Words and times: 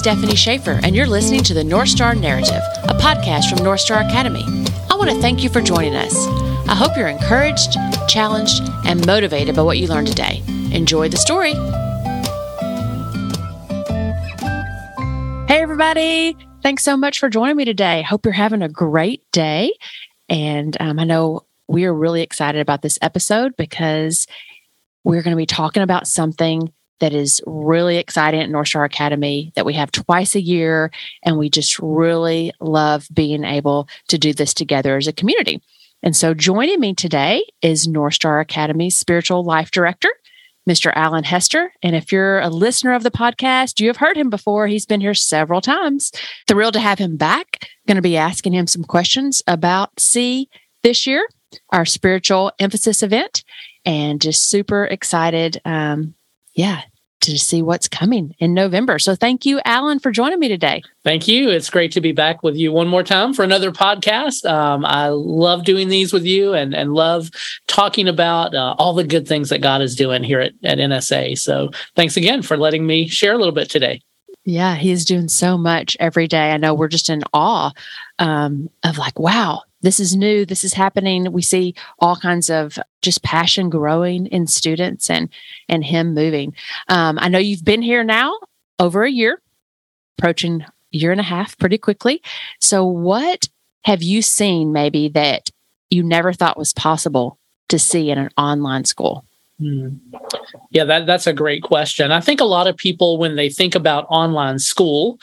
Stephanie 0.00 0.34
Schaefer, 0.34 0.80
and 0.82 0.96
you're 0.96 1.06
listening 1.06 1.42
to 1.42 1.52
the 1.52 1.62
North 1.62 1.90
Star 1.90 2.14
Narrative, 2.14 2.62
a 2.84 2.94
podcast 2.94 3.50
from 3.50 3.62
North 3.62 3.80
Star 3.80 4.00
Academy. 4.00 4.42
I 4.90 4.96
want 4.96 5.10
to 5.10 5.20
thank 5.20 5.42
you 5.42 5.50
for 5.50 5.60
joining 5.60 5.94
us. 5.94 6.26
I 6.66 6.74
hope 6.74 6.96
you're 6.96 7.06
encouraged, 7.06 7.76
challenged, 8.08 8.62
and 8.86 9.06
motivated 9.06 9.56
by 9.56 9.60
what 9.60 9.76
you 9.76 9.88
learned 9.88 10.06
today. 10.06 10.42
Enjoy 10.72 11.10
the 11.10 11.18
story. 11.18 11.52
Hey, 15.46 15.60
everybody. 15.60 16.34
Thanks 16.62 16.82
so 16.82 16.96
much 16.96 17.18
for 17.18 17.28
joining 17.28 17.56
me 17.56 17.66
today. 17.66 18.00
Hope 18.00 18.24
you're 18.24 18.32
having 18.32 18.62
a 18.62 18.70
great 18.70 19.30
day. 19.32 19.70
And 20.30 20.78
um, 20.80 20.98
I 20.98 21.04
know 21.04 21.44
we 21.68 21.84
are 21.84 21.92
really 21.92 22.22
excited 22.22 22.62
about 22.62 22.80
this 22.80 22.98
episode 23.02 23.54
because 23.54 24.26
we're 25.04 25.20
going 25.20 25.36
to 25.36 25.36
be 25.36 25.44
talking 25.44 25.82
about 25.82 26.06
something 26.06 26.72
that 27.00 27.12
is 27.12 27.40
really 27.46 27.96
exciting 27.96 28.40
at 28.40 28.50
North 28.50 28.68
Star 28.68 28.84
Academy 28.84 29.52
that 29.56 29.66
we 29.66 29.74
have 29.74 29.90
twice 29.90 30.34
a 30.34 30.40
year. 30.40 30.90
And 31.24 31.36
we 31.36 31.50
just 31.50 31.78
really 31.78 32.52
love 32.60 33.08
being 33.12 33.44
able 33.44 33.88
to 34.08 34.18
do 34.18 34.32
this 34.32 34.54
together 34.54 34.96
as 34.96 35.06
a 35.06 35.12
community. 35.12 35.60
And 36.02 36.16
so 36.16 36.32
joining 36.32 36.80
me 36.80 36.94
today 36.94 37.44
is 37.60 37.86
North 37.86 38.14
Star 38.14 38.40
Academy's 38.40 38.96
spiritual 38.96 39.44
life 39.44 39.70
director, 39.70 40.08
Mr. 40.68 40.92
Allen 40.94 41.24
Hester. 41.24 41.72
And 41.82 41.94
if 41.94 42.10
you're 42.12 42.40
a 42.40 42.48
listener 42.48 42.94
of 42.94 43.02
the 43.02 43.10
podcast, 43.10 43.80
you 43.80 43.88
have 43.88 43.98
heard 43.98 44.16
him 44.16 44.30
before. 44.30 44.66
He's 44.66 44.86
been 44.86 45.00
here 45.00 45.14
several 45.14 45.60
times. 45.60 46.12
Thrilled 46.48 46.74
to 46.74 46.80
have 46.80 46.98
him 46.98 47.16
back. 47.16 47.68
Going 47.86 47.96
to 47.96 48.02
be 48.02 48.16
asking 48.16 48.54
him 48.54 48.66
some 48.66 48.84
questions 48.84 49.42
about 49.46 49.98
SEE 49.98 50.48
this 50.82 51.06
year, 51.06 51.28
our 51.70 51.84
spiritual 51.84 52.52
emphasis 52.58 53.02
event, 53.02 53.44
and 53.84 54.20
just 54.20 54.48
super 54.48 54.84
excited. 54.84 55.60
Um, 55.64 56.14
yeah, 56.54 56.82
to 57.20 57.38
see 57.38 57.62
what's 57.62 57.88
coming 57.88 58.34
in 58.38 58.54
November. 58.54 58.98
So 58.98 59.14
thank 59.14 59.44
you, 59.46 59.60
Allen, 59.64 59.98
for 59.98 60.10
joining 60.10 60.38
me 60.38 60.48
today. 60.48 60.82
Thank 61.04 61.28
you. 61.28 61.50
It's 61.50 61.70
great 61.70 61.92
to 61.92 62.00
be 62.00 62.12
back 62.12 62.42
with 62.42 62.56
you 62.56 62.72
one 62.72 62.88
more 62.88 63.02
time 63.02 63.32
for 63.34 63.42
another 63.42 63.70
podcast. 63.72 64.48
Um, 64.48 64.84
I 64.84 65.08
love 65.08 65.64
doing 65.64 65.88
these 65.88 66.12
with 66.12 66.24
you 66.24 66.54
and, 66.54 66.74
and 66.74 66.94
love 66.94 67.30
talking 67.66 68.08
about 68.08 68.54
uh, 68.54 68.74
all 68.78 68.94
the 68.94 69.04
good 69.04 69.28
things 69.28 69.48
that 69.50 69.60
God 69.60 69.82
is 69.82 69.94
doing 69.94 70.22
here 70.22 70.40
at, 70.40 70.52
at 70.64 70.78
NSA. 70.78 71.38
So 71.38 71.70
thanks 71.94 72.16
again 72.16 72.42
for 72.42 72.56
letting 72.56 72.86
me 72.86 73.08
share 73.08 73.34
a 73.34 73.38
little 73.38 73.54
bit 73.54 73.70
today. 73.70 74.00
Yeah, 74.44 74.74
he 74.74 74.90
is 74.90 75.04
doing 75.04 75.28
so 75.28 75.58
much 75.58 75.96
every 76.00 76.26
day. 76.26 76.50
I 76.50 76.56
know 76.56 76.74
we're 76.74 76.88
just 76.88 77.10
in 77.10 77.22
awe 77.32 77.72
um, 78.18 78.70
of 78.82 78.96
like, 78.96 79.18
wow, 79.18 79.62
this 79.82 80.00
is 80.00 80.16
new 80.16 80.44
this 80.44 80.64
is 80.64 80.74
happening 80.74 81.30
we 81.32 81.42
see 81.42 81.74
all 81.98 82.16
kinds 82.16 82.50
of 82.50 82.78
just 83.02 83.22
passion 83.22 83.70
growing 83.70 84.26
in 84.26 84.46
students 84.46 85.10
and 85.10 85.28
and 85.68 85.84
him 85.84 86.14
moving 86.14 86.54
um, 86.88 87.18
i 87.20 87.28
know 87.28 87.38
you've 87.38 87.64
been 87.64 87.82
here 87.82 88.04
now 88.04 88.38
over 88.78 89.04
a 89.04 89.10
year 89.10 89.40
approaching 90.18 90.64
year 90.90 91.12
and 91.12 91.20
a 91.20 91.24
half 91.24 91.56
pretty 91.58 91.78
quickly 91.78 92.22
so 92.60 92.84
what 92.84 93.48
have 93.84 94.02
you 94.02 94.22
seen 94.22 94.72
maybe 94.72 95.08
that 95.08 95.50
you 95.88 96.02
never 96.02 96.32
thought 96.32 96.58
was 96.58 96.72
possible 96.72 97.38
to 97.68 97.78
see 97.78 98.10
in 98.10 98.18
an 98.18 98.30
online 98.36 98.84
school 98.84 99.24
Hmm. 99.60 99.88
Yeah, 100.70 100.84
that, 100.84 101.04
that's 101.04 101.26
a 101.26 101.34
great 101.34 101.62
question. 101.62 102.12
I 102.12 102.20
think 102.20 102.40
a 102.40 102.46
lot 102.46 102.66
of 102.66 102.78
people, 102.78 103.18
when 103.18 103.36
they 103.36 103.50
think 103.50 103.74
about 103.74 104.06
online 104.08 104.58
school, 104.58 105.20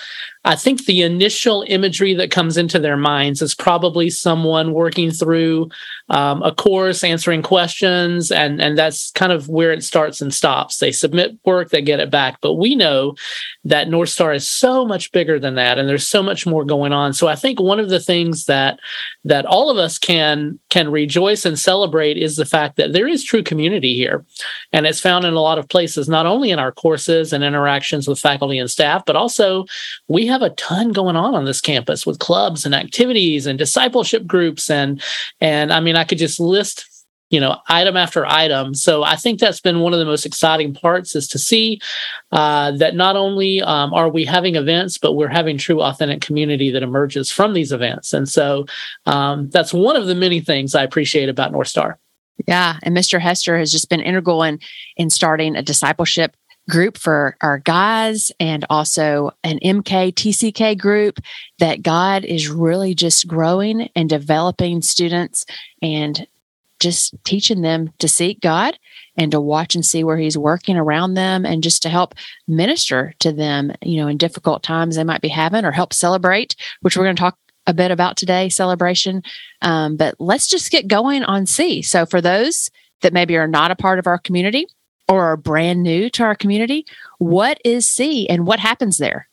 I 0.47 0.55
think 0.55 0.85
the 0.85 1.01
initial 1.01 1.65
imagery 1.67 2.13
that 2.13 2.31
comes 2.31 2.55
into 2.55 2.79
their 2.79 2.95
minds 2.95 3.41
is 3.41 3.53
probably 3.53 4.09
someone 4.09 4.71
working 4.71 5.11
through 5.11 5.69
um, 6.09 6.41
a 6.41 6.53
course, 6.53 7.03
answering 7.03 7.41
questions, 7.41 8.31
and, 8.31 8.61
and 8.61 8.77
that's 8.77 9.11
kind 9.11 9.33
of 9.33 9.49
where 9.49 9.73
it 9.73 9.83
starts 9.83 10.21
and 10.21 10.33
stops. 10.33 10.77
They 10.77 10.93
submit 10.93 11.37
work, 11.43 11.69
they 11.69 11.81
get 11.81 11.99
it 11.99 12.09
back. 12.09 12.37
But 12.39 12.53
we 12.53 12.75
know 12.75 13.15
that 13.65 13.89
North 13.89 14.07
Star 14.07 14.31
is 14.31 14.47
so 14.47 14.85
much 14.85 15.11
bigger 15.11 15.37
than 15.37 15.55
that, 15.55 15.77
and 15.77 15.89
there's 15.89 16.07
so 16.07 16.23
much 16.23 16.47
more 16.47 16.63
going 16.63 16.93
on. 16.93 17.11
So 17.11 17.27
I 17.27 17.35
think 17.35 17.59
one 17.59 17.81
of 17.81 17.89
the 17.89 17.99
things 17.99 18.45
that 18.45 18.79
that 19.25 19.45
all 19.45 19.69
of 19.69 19.77
us 19.77 19.97
can 19.97 20.57
can 20.69 20.89
rejoice 20.89 21.45
and 21.45 21.59
celebrate 21.59 22.15
is 22.15 22.37
the 22.37 22.45
fact 22.45 22.77
that 22.77 22.93
there 22.93 23.07
is 23.07 23.21
true 23.21 23.43
community 23.43 23.95
here. 23.95 24.25
And 24.71 24.85
it's 24.85 25.01
found 25.01 25.25
in 25.25 25.33
a 25.33 25.41
lot 25.41 25.59
of 25.59 25.67
places, 25.67 26.07
not 26.07 26.25
only 26.25 26.51
in 26.51 26.59
our 26.59 26.71
courses 26.71 27.33
and 27.33 27.43
interactions 27.43 28.07
with 28.07 28.17
faculty 28.17 28.57
and 28.57 28.71
staff, 28.71 29.03
but 29.05 29.17
also 29.17 29.65
we 30.07 30.25
have 30.27 30.36
a 30.41 30.51
ton 30.51 30.91
going 30.91 31.15
on 31.15 31.35
on 31.35 31.45
this 31.45 31.61
campus 31.61 32.05
with 32.05 32.19
clubs 32.19 32.65
and 32.65 32.75
activities 32.75 33.45
and 33.45 33.57
discipleship 33.57 34.25
groups. 34.25 34.69
And, 34.69 35.01
and 35.41 35.71
I 35.71 35.79
mean, 35.79 35.95
I 35.95 36.03
could 36.03 36.17
just 36.17 36.39
list 36.39 36.85
you 37.29 37.41
know 37.41 37.57
item 37.67 37.97
after 37.97 38.25
item 38.25 38.73
so 38.73 39.03
i 39.03 39.17
think 39.17 39.37
that's 39.37 39.59
been 39.59 39.81
one 39.81 39.91
of 39.91 39.99
the 39.99 40.05
most 40.05 40.25
exciting 40.25 40.73
parts 40.73 41.13
is 41.13 41.27
to 41.27 41.37
see 41.37 41.77
uh, 42.31 42.71
that 42.71 42.95
not 42.95 43.17
only 43.17 43.61
um, 43.61 43.93
are 43.93 44.07
we 44.07 44.23
having 44.23 44.55
events 44.55 44.97
but 44.97 45.11
we're 45.11 45.27
having 45.27 45.57
true 45.57 45.81
authentic 45.81 46.21
community 46.21 46.71
that 46.71 46.83
emerges 46.83 47.29
from 47.29 47.53
these 47.53 47.73
events 47.73 48.13
and 48.13 48.29
so 48.29 48.65
um, 49.07 49.49
that's 49.49 49.73
one 49.73 49.97
of 49.97 50.07
the 50.07 50.15
many 50.15 50.39
things 50.39 50.73
i 50.73 50.83
appreciate 50.83 51.27
about 51.27 51.51
north 51.51 51.67
star 51.67 51.99
yeah. 52.45 52.77
And 52.83 52.95
Mr. 52.95 53.19
Hester 53.19 53.57
has 53.57 53.71
just 53.71 53.89
been 53.89 53.99
integral 53.99 54.43
in, 54.43 54.59
in 54.95 55.09
starting 55.09 55.55
a 55.55 55.63
discipleship 55.63 56.35
group 56.69 56.97
for 56.97 57.37
our 57.41 57.59
guys 57.59 58.31
and 58.39 58.65
also 58.69 59.31
an 59.43 59.59
MK 59.59 60.13
TCK 60.13 60.77
group 60.77 61.19
that 61.59 61.81
God 61.81 62.25
is 62.25 62.49
really 62.49 62.93
just 62.93 63.27
growing 63.27 63.89
and 63.95 64.09
developing 64.09 64.81
students 64.81 65.45
and 65.81 66.27
just 66.79 67.15
teaching 67.23 67.61
them 67.61 67.91
to 67.99 68.07
seek 68.07 68.39
God 68.39 68.77
and 69.15 69.31
to 69.31 69.41
watch 69.41 69.73
and 69.73 69.85
see 69.85 70.03
where 70.03 70.17
he's 70.17 70.37
working 70.37 70.77
around 70.77 71.15
them 71.15 71.45
and 71.45 71.63
just 71.63 71.81
to 71.83 71.89
help 71.89 72.13
minister 72.47 73.13
to 73.19 73.31
them, 73.31 73.73
you 73.81 73.99
know, 73.99 74.07
in 74.07 74.17
difficult 74.17 74.61
times 74.61 74.95
they 74.95 75.03
might 75.03 75.21
be 75.21 75.27
having 75.27 75.65
or 75.65 75.71
help 75.71 75.93
celebrate, 75.93 76.55
which 76.81 76.95
we're 76.95 77.03
going 77.03 77.15
to 77.15 77.19
talk 77.19 77.37
a 77.65 77.73
bit 77.73 77.91
about 77.91 78.15
today, 78.15 78.47
celebration. 78.47 79.23
Um, 79.61 79.97
but 79.97 80.15
let's 80.19 80.47
just 80.47 80.71
get 80.71 80.87
going 80.87 81.23
on 81.23 81.45
SEE. 81.45 81.81
So, 81.81 82.05
for 82.05 82.21
those 82.21 82.69
that 83.01 83.13
maybe 83.13 83.35
are 83.37 83.47
not 83.47 83.71
a 83.71 83.75
part 83.75 83.99
of 83.99 84.07
our 84.07 84.17
community 84.17 84.67
or 85.07 85.23
are 85.23 85.37
brand 85.37 85.83
new 85.83 86.09
to 86.11 86.23
our 86.23 86.35
community, 86.35 86.85
what 87.19 87.59
is 87.63 87.87
SEE 87.87 88.27
and 88.27 88.45
what 88.45 88.59
happens 88.59 88.97
there? 88.97 89.27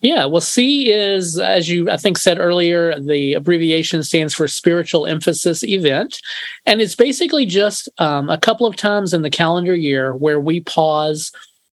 Yeah, 0.00 0.26
well, 0.26 0.40
SEE 0.40 0.92
is, 0.92 1.38
as 1.38 1.68
you 1.68 1.90
I 1.90 1.96
think 1.96 2.18
said 2.18 2.38
earlier, 2.38 2.98
the 2.98 3.34
abbreviation 3.34 4.02
stands 4.02 4.34
for 4.34 4.46
Spiritual 4.46 5.06
Emphasis 5.06 5.64
Event. 5.64 6.20
And 6.66 6.80
it's 6.80 6.94
basically 6.94 7.46
just 7.46 7.88
um, 7.98 8.28
a 8.30 8.38
couple 8.38 8.66
of 8.66 8.76
times 8.76 9.12
in 9.12 9.22
the 9.22 9.30
calendar 9.30 9.74
year 9.74 10.14
where 10.14 10.38
we 10.38 10.60
pause 10.60 11.32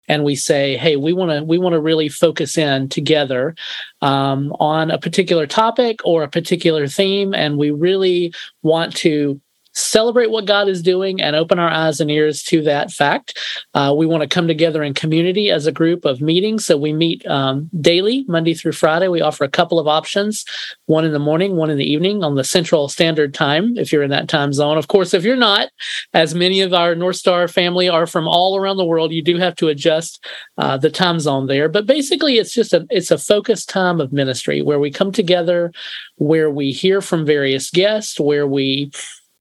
and 0.07 0.25
we 0.25 0.37
say, 0.37 0.77
"Hey, 0.77 0.97
we 0.97 1.13
want 1.13 1.31
to 1.31 1.45
we 1.45 1.59
want 1.59 1.75
to 1.75 1.81
really 1.81 2.09
focus 2.09 2.57
in 2.57 2.89
together 2.89 3.55
um, 4.01 4.53
on 4.59 4.91
a 4.91 4.99
particular 4.99 5.47
topic 5.47 6.01
or 6.05 6.23
a 6.23 6.29
particular 6.31 6.87
theme, 6.87 7.35
and 7.35 7.59
we 7.59 7.71
really 7.71 8.33
want 8.63 8.95
to 8.97 9.41
celebrate 9.79 10.31
what 10.31 10.47
God 10.47 10.69
is 10.69 10.83
doing 10.83 11.21
and 11.21 11.37
open 11.37 11.59
our 11.59 11.71
eyes 11.71 12.01
and 12.01 12.11
ears 12.11 12.43
to 12.45 12.63
that 12.63 12.91
fact. 12.91 13.39
Uh, 13.75 13.95
we 13.97 14.07
want 14.07 14.23
to 14.23 14.29
come 14.29 14.49
together 14.49 14.83
in 14.83 14.95
community 14.95 15.51
as 15.51 15.67
a 15.67 15.73
group 15.73 16.05
of 16.05 16.21
meetings. 16.21 16.67
So 16.67 16.77
we 16.77 16.93
meet 16.93 17.27
um, 17.27 17.71
daily, 17.81 18.25
Monday 18.29 18.55
through 18.55 18.73
Friday. 18.73 19.09
We 19.09 19.21
offer 19.21 19.45
a 19.45 19.49
couple 19.49 19.79
of 19.79 19.87
options 19.87 20.45
one 20.87 21.05
in 21.05 21.13
the 21.13 21.19
morning, 21.19 21.57
one 21.57 21.71
in 21.71 21.79
the 21.79 21.91
evening 21.91 22.25
on 22.25 22.35
the 22.35 22.45
Central 22.45 22.89
Standard 22.89 23.35
Time, 23.35 23.77
if 23.77 23.93
you're 23.93 24.03
in 24.03 24.11
that 24.11 24.29
time 24.29 24.53
zone. 24.53 24.79
Of 24.79 24.89
course, 24.89 25.15
if 25.15 25.23
you're 25.23 25.37
not, 25.37 25.69
as 26.15 26.35
many 26.35 26.61
of 26.61 26.73
our 26.73 26.95
North 26.95 27.17
Star 27.17 27.47
family 27.47 27.89
are 27.89 28.07
from 28.07 28.27
all 28.27 28.57
around 28.57 28.79
the 28.79 28.85
world, 28.85 29.13
you 29.13 29.23
do 29.23 29.37
have 29.37 29.55
to 29.57 29.69
adjust 29.69 30.25
uh, 30.57 30.77
the 30.77 30.91
time 30.91 31.21
zone 31.21 31.47
there. 31.47 31.69
But 31.69 31.87
basically, 31.87 32.39
it's 32.39 32.53
just 32.53 32.73
a 32.73 32.87
it's 32.91 33.11
a 33.11 33.19
focused 33.19 33.69
time 33.69 34.01
of 34.01 34.13
ministry 34.13 34.63
where 34.63 34.79
we 34.79 34.91
come 34.91 35.13
together, 35.13 35.73
where 36.17 36.51
we 36.51 36.73
hear 36.73 37.01
from 37.01 37.27
various 37.27 37.71
guests, 37.71 38.19
where 38.19 38.47
we 38.47 38.91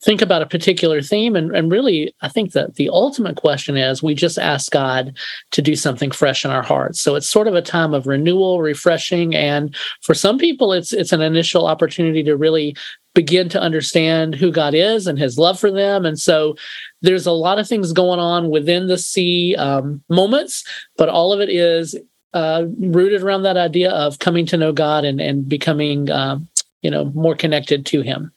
think 0.08 0.22
about 0.22 0.42
a 0.42 0.48
particular 0.48 1.02
theme 1.02 1.36
and, 1.36 1.54
and 1.54 1.70
really 1.70 2.16
i 2.22 2.30
think 2.30 2.54
that 2.54 2.76
the 2.76 2.90
ultimate 2.90 3.36
question 3.36 3.76
is 3.76 4.02
we 4.02 4.16
just 4.16 4.40
ask 4.40 4.72
god 4.72 5.14
to 5.52 5.62
do 5.62 5.76
something 5.76 6.12
fresh 6.12 6.46
in 6.46 6.52
our 6.52 6.62
hearts. 6.62 7.00
So 7.00 7.16
it's 7.16 7.28
sort 7.28 7.48
of 7.48 7.56
a 7.56 7.62
time 7.62 7.94
of 7.94 8.08
renewal 8.08 8.62
refreshing 8.62 9.36
and 9.36 9.76
for 10.02 10.14
some 10.14 10.38
people 10.38 10.74
it's 10.74 10.94
it's 10.94 11.12
an 11.12 11.22
initial 11.22 11.68
opportunity 11.68 12.24
to 12.24 12.38
really 12.38 12.76
begin 13.16 13.50
to 13.50 13.60
understand 13.60 14.36
who 14.36 14.52
god 14.52 14.74
is 14.74 15.08
and 15.08 15.18
his 15.18 15.40
love 15.40 15.60
for 15.60 15.72
them. 15.72 16.06
And 16.06 16.20
so 16.20 16.56
there's 17.02 17.26
a 17.26 17.32
lot 17.32 17.58
of 17.58 17.68
things 17.68 17.92
going 17.92 18.20
on 18.20 18.50
within 18.50 18.88
the 18.88 18.98
SEE 18.98 19.56
um, 19.56 20.04
moments 20.10 20.64
but 20.98 21.10
all 21.10 21.34
of 21.34 21.40
it 21.40 21.50
is 21.50 21.96
uh, 22.34 22.66
rooted 22.80 23.24
around 23.24 23.44
that 23.44 23.58
idea 23.58 23.92
of 23.92 24.20
coming 24.20 24.46
to 24.46 24.58
know 24.58 24.72
god 24.72 25.06
and, 25.06 25.20
and 25.20 25.50
becoming 25.50 26.10
um, 26.12 26.48
you 26.82 26.92
know 26.92 27.06
more 27.16 27.36
connected 27.36 27.86
to 27.86 28.02
him 28.02 28.32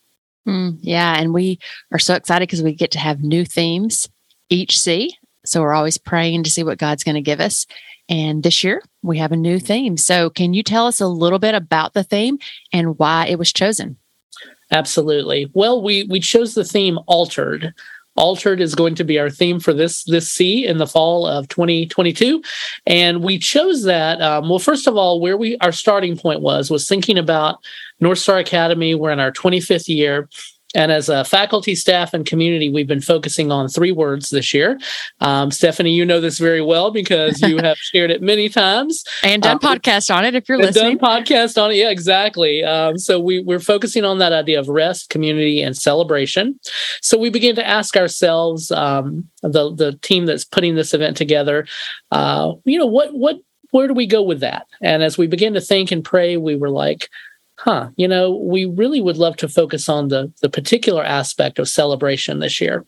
Mm, 0.48 0.78
yeah. 0.80 1.18
And 1.18 1.34
we 1.34 1.58
are 1.92 1.98
so 1.98 2.14
excited 2.14 2.48
because 2.48 2.62
we 2.62 2.74
get 2.74 2.90
to 2.92 2.98
have 2.98 3.22
new 3.22 3.44
themes 3.44 4.08
each 4.48 4.78
SEE. 4.78 5.16
So 5.44 5.60
we're 5.60 5.72
always 5.72 5.98
praying 5.98 6.44
to 6.44 6.50
see 6.50 6.62
what 6.62 6.78
God's 6.78 7.04
going 7.04 7.14
to 7.14 7.20
give 7.20 7.40
us. 7.40 7.66
And 8.08 8.42
this 8.42 8.64
year 8.64 8.82
we 9.02 9.18
have 9.18 9.32
a 9.32 9.36
new 9.36 9.58
theme. 9.58 9.96
So 9.96 10.28
can 10.30 10.52
you 10.52 10.62
tell 10.62 10.86
us 10.86 11.00
a 11.00 11.06
little 11.06 11.38
bit 11.38 11.54
about 11.54 11.94
the 11.94 12.02
theme 12.02 12.38
and 12.72 12.98
why 12.98 13.26
it 13.26 13.38
was 13.38 13.52
chosen? 13.52 13.96
Absolutely. 14.72 15.50
Well, 15.52 15.82
we 15.82 16.04
we 16.04 16.20
chose 16.20 16.54
the 16.54 16.64
theme 16.64 16.98
altered 17.06 17.74
Altered 18.20 18.60
is 18.60 18.74
going 18.74 18.94
to 18.96 19.04
be 19.04 19.18
our 19.18 19.30
theme 19.30 19.60
for 19.60 19.72
this 19.72 20.04
this 20.04 20.30
SEE 20.30 20.66
in 20.66 20.76
the 20.76 20.86
fall 20.86 21.26
of 21.26 21.48
2022, 21.48 22.42
and 22.86 23.24
we 23.24 23.38
chose 23.38 23.84
that. 23.84 24.20
Um, 24.20 24.50
well, 24.50 24.58
first 24.58 24.86
of 24.86 24.94
all, 24.94 25.20
where 25.20 25.38
we 25.38 25.56
our 25.62 25.72
starting 25.72 26.18
point 26.18 26.42
was 26.42 26.70
was 26.70 26.86
thinking 26.86 27.16
about 27.16 27.64
North 27.98 28.18
Star 28.18 28.36
Academy. 28.36 28.94
We're 28.94 29.10
in 29.10 29.20
our 29.20 29.32
25th 29.32 29.88
year, 29.88 30.28
and 30.74 30.92
as 30.92 31.08
a 31.08 31.24
faculty, 31.24 31.74
staff, 31.74 32.14
and 32.14 32.24
community, 32.24 32.68
we've 32.68 32.86
been 32.86 33.00
focusing 33.00 33.50
on 33.50 33.68
three 33.68 33.92
words 33.92 34.30
this 34.30 34.54
year. 34.54 34.78
Um, 35.20 35.50
Stephanie, 35.50 35.92
you 35.92 36.04
know 36.04 36.20
this 36.20 36.38
very 36.38 36.60
well 36.60 36.90
because 36.90 37.40
you 37.42 37.56
have 37.62 37.76
shared 37.78 38.10
it 38.10 38.22
many 38.22 38.48
times 38.48 39.04
and 39.22 39.42
done 39.42 39.54
um, 39.54 39.58
podcast 39.58 40.14
on 40.14 40.24
it. 40.24 40.34
If 40.34 40.48
you're 40.48 40.58
listening, 40.58 40.98
done 40.98 41.22
podcast 41.22 41.60
on 41.60 41.72
it. 41.72 41.76
Yeah, 41.76 41.90
exactly. 41.90 42.62
Um, 42.62 42.98
so 42.98 43.18
we, 43.18 43.40
we're 43.40 43.60
focusing 43.60 44.04
on 44.04 44.18
that 44.18 44.32
idea 44.32 44.60
of 44.60 44.68
rest, 44.68 45.10
community, 45.10 45.60
and 45.60 45.76
celebration. 45.76 46.58
So 47.02 47.18
we 47.18 47.30
began 47.30 47.54
to 47.56 47.66
ask 47.66 47.96
ourselves, 47.96 48.70
um, 48.70 49.28
the 49.42 49.74
the 49.74 49.92
team 50.02 50.26
that's 50.26 50.44
putting 50.44 50.74
this 50.74 50.94
event 50.94 51.16
together, 51.16 51.66
uh, 52.10 52.52
you 52.64 52.78
know, 52.78 52.86
what 52.86 53.12
what 53.14 53.36
where 53.70 53.86
do 53.86 53.94
we 53.94 54.06
go 54.06 54.22
with 54.22 54.40
that? 54.40 54.66
And 54.82 55.02
as 55.02 55.16
we 55.16 55.26
began 55.26 55.54
to 55.54 55.60
think 55.60 55.92
and 55.92 56.04
pray, 56.04 56.36
we 56.36 56.56
were 56.56 56.70
like 56.70 57.08
huh, 57.60 57.90
you 57.96 58.08
know, 58.08 58.36
we 58.36 58.64
really 58.64 59.02
would 59.02 59.18
love 59.18 59.36
to 59.36 59.48
focus 59.48 59.88
on 59.88 60.08
the, 60.08 60.32
the 60.40 60.48
particular 60.48 61.04
aspect 61.04 61.58
of 61.58 61.68
celebration 61.68 62.38
this 62.38 62.58
year. 62.60 62.86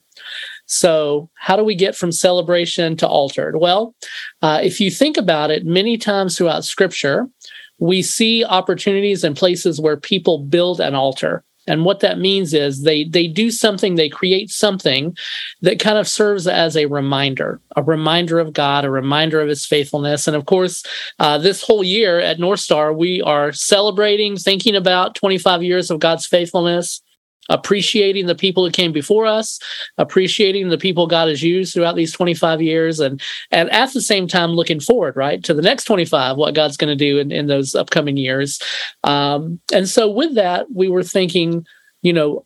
So, 0.65 1.29
how 1.35 1.57
do 1.57 1.65
we 1.65 1.75
get 1.75 1.95
from 1.95 2.11
celebration 2.11 2.97
to 2.97 3.07
altered? 3.07 3.59
Well, 3.59 3.95
uh, 4.41 4.61
if 4.63 4.81
you 4.81 4.91
think 4.91 5.19
about 5.19 5.51
it, 5.51 5.67
many 5.67 5.99
times 5.99 6.39
throughout 6.39 6.65
scripture, 6.65 7.29
we 7.79 8.01
see 8.01 8.45
opportunities 8.45 9.25
and 9.25 9.37
places 9.37 9.81
where 9.81 9.97
people 9.97 10.39
build 10.39 10.81
an 10.81 10.95
altar. 10.95 11.45
And 11.67 11.85
what 11.85 12.00
that 12.00 12.19
means 12.19 12.55
is 12.55 12.82
they 12.82 13.05
they 13.05 13.29
do 13.29 13.50
something, 13.50 13.94
they 13.94 14.09
create 14.09 14.50
something 14.50 15.17
that 15.61 15.79
kind 15.79 15.99
of 15.99 16.09
serves 16.09 16.47
as 16.47 16.76
a 16.76 16.87
reminder, 16.87 17.61
a 17.76 17.82
reminder 17.82 18.38
of 18.38 18.53
God, 18.53 18.85
a 18.85 18.91
reminder 18.91 19.41
of 19.41 19.49
His 19.49 19.64
faithfulness. 19.64 20.26
And 20.26 20.37
of 20.37 20.47
course, 20.47 20.85
uh, 21.19 21.38
this 21.38 21.62
whole 21.62 21.85
year 21.85 22.19
at 22.19 22.41
North 22.41 22.61
Star, 22.61 22.93
we 22.93 23.23
are 23.23 23.53
celebrating, 23.53 24.37
thinking 24.37 24.75
about 24.75 25.14
25 25.14 25.62
years 25.62 25.91
of 25.91 26.00
God's 26.00 26.26
faithfulness 26.26 27.00
appreciating 27.49 28.27
the 28.27 28.35
people 28.35 28.65
who 28.65 28.71
came 28.71 28.93
before 28.93 29.27
us, 29.27 29.59
appreciating 29.99 30.69
the 30.69 30.79
people 30.79 31.06
God 31.06 31.29
has 31.29 31.43
used 31.43 31.75
throughout 31.75 31.97
these 31.97 32.12
25 32.12 32.62
years, 32.62 33.00
and 33.00 33.21
and 33.50 33.71
at 33.71 33.93
the 33.93 34.00
same 34.00 34.29
time 34.29 34.50
looking 34.50 34.81
forward, 34.81 35.17
right, 35.17 35.43
to 35.44 35.55
the 35.55 35.62
next 35.62 35.85
25, 35.85 36.37
what 36.37 36.55
God's 36.55 36.77
going 36.77 36.97
to 36.97 37.05
do 37.05 37.19
in, 37.19 37.33
in 37.33 37.47
those 37.47 37.75
upcoming 37.75 38.17
years. 38.17 38.61
Um, 39.05 39.61
and 39.73 39.89
so 39.89 40.09
with 40.09 40.35
that, 40.35 40.73
we 40.73 40.89
were 40.89 41.03
thinking, 41.03 41.67
you 42.03 42.12
know, 42.12 42.44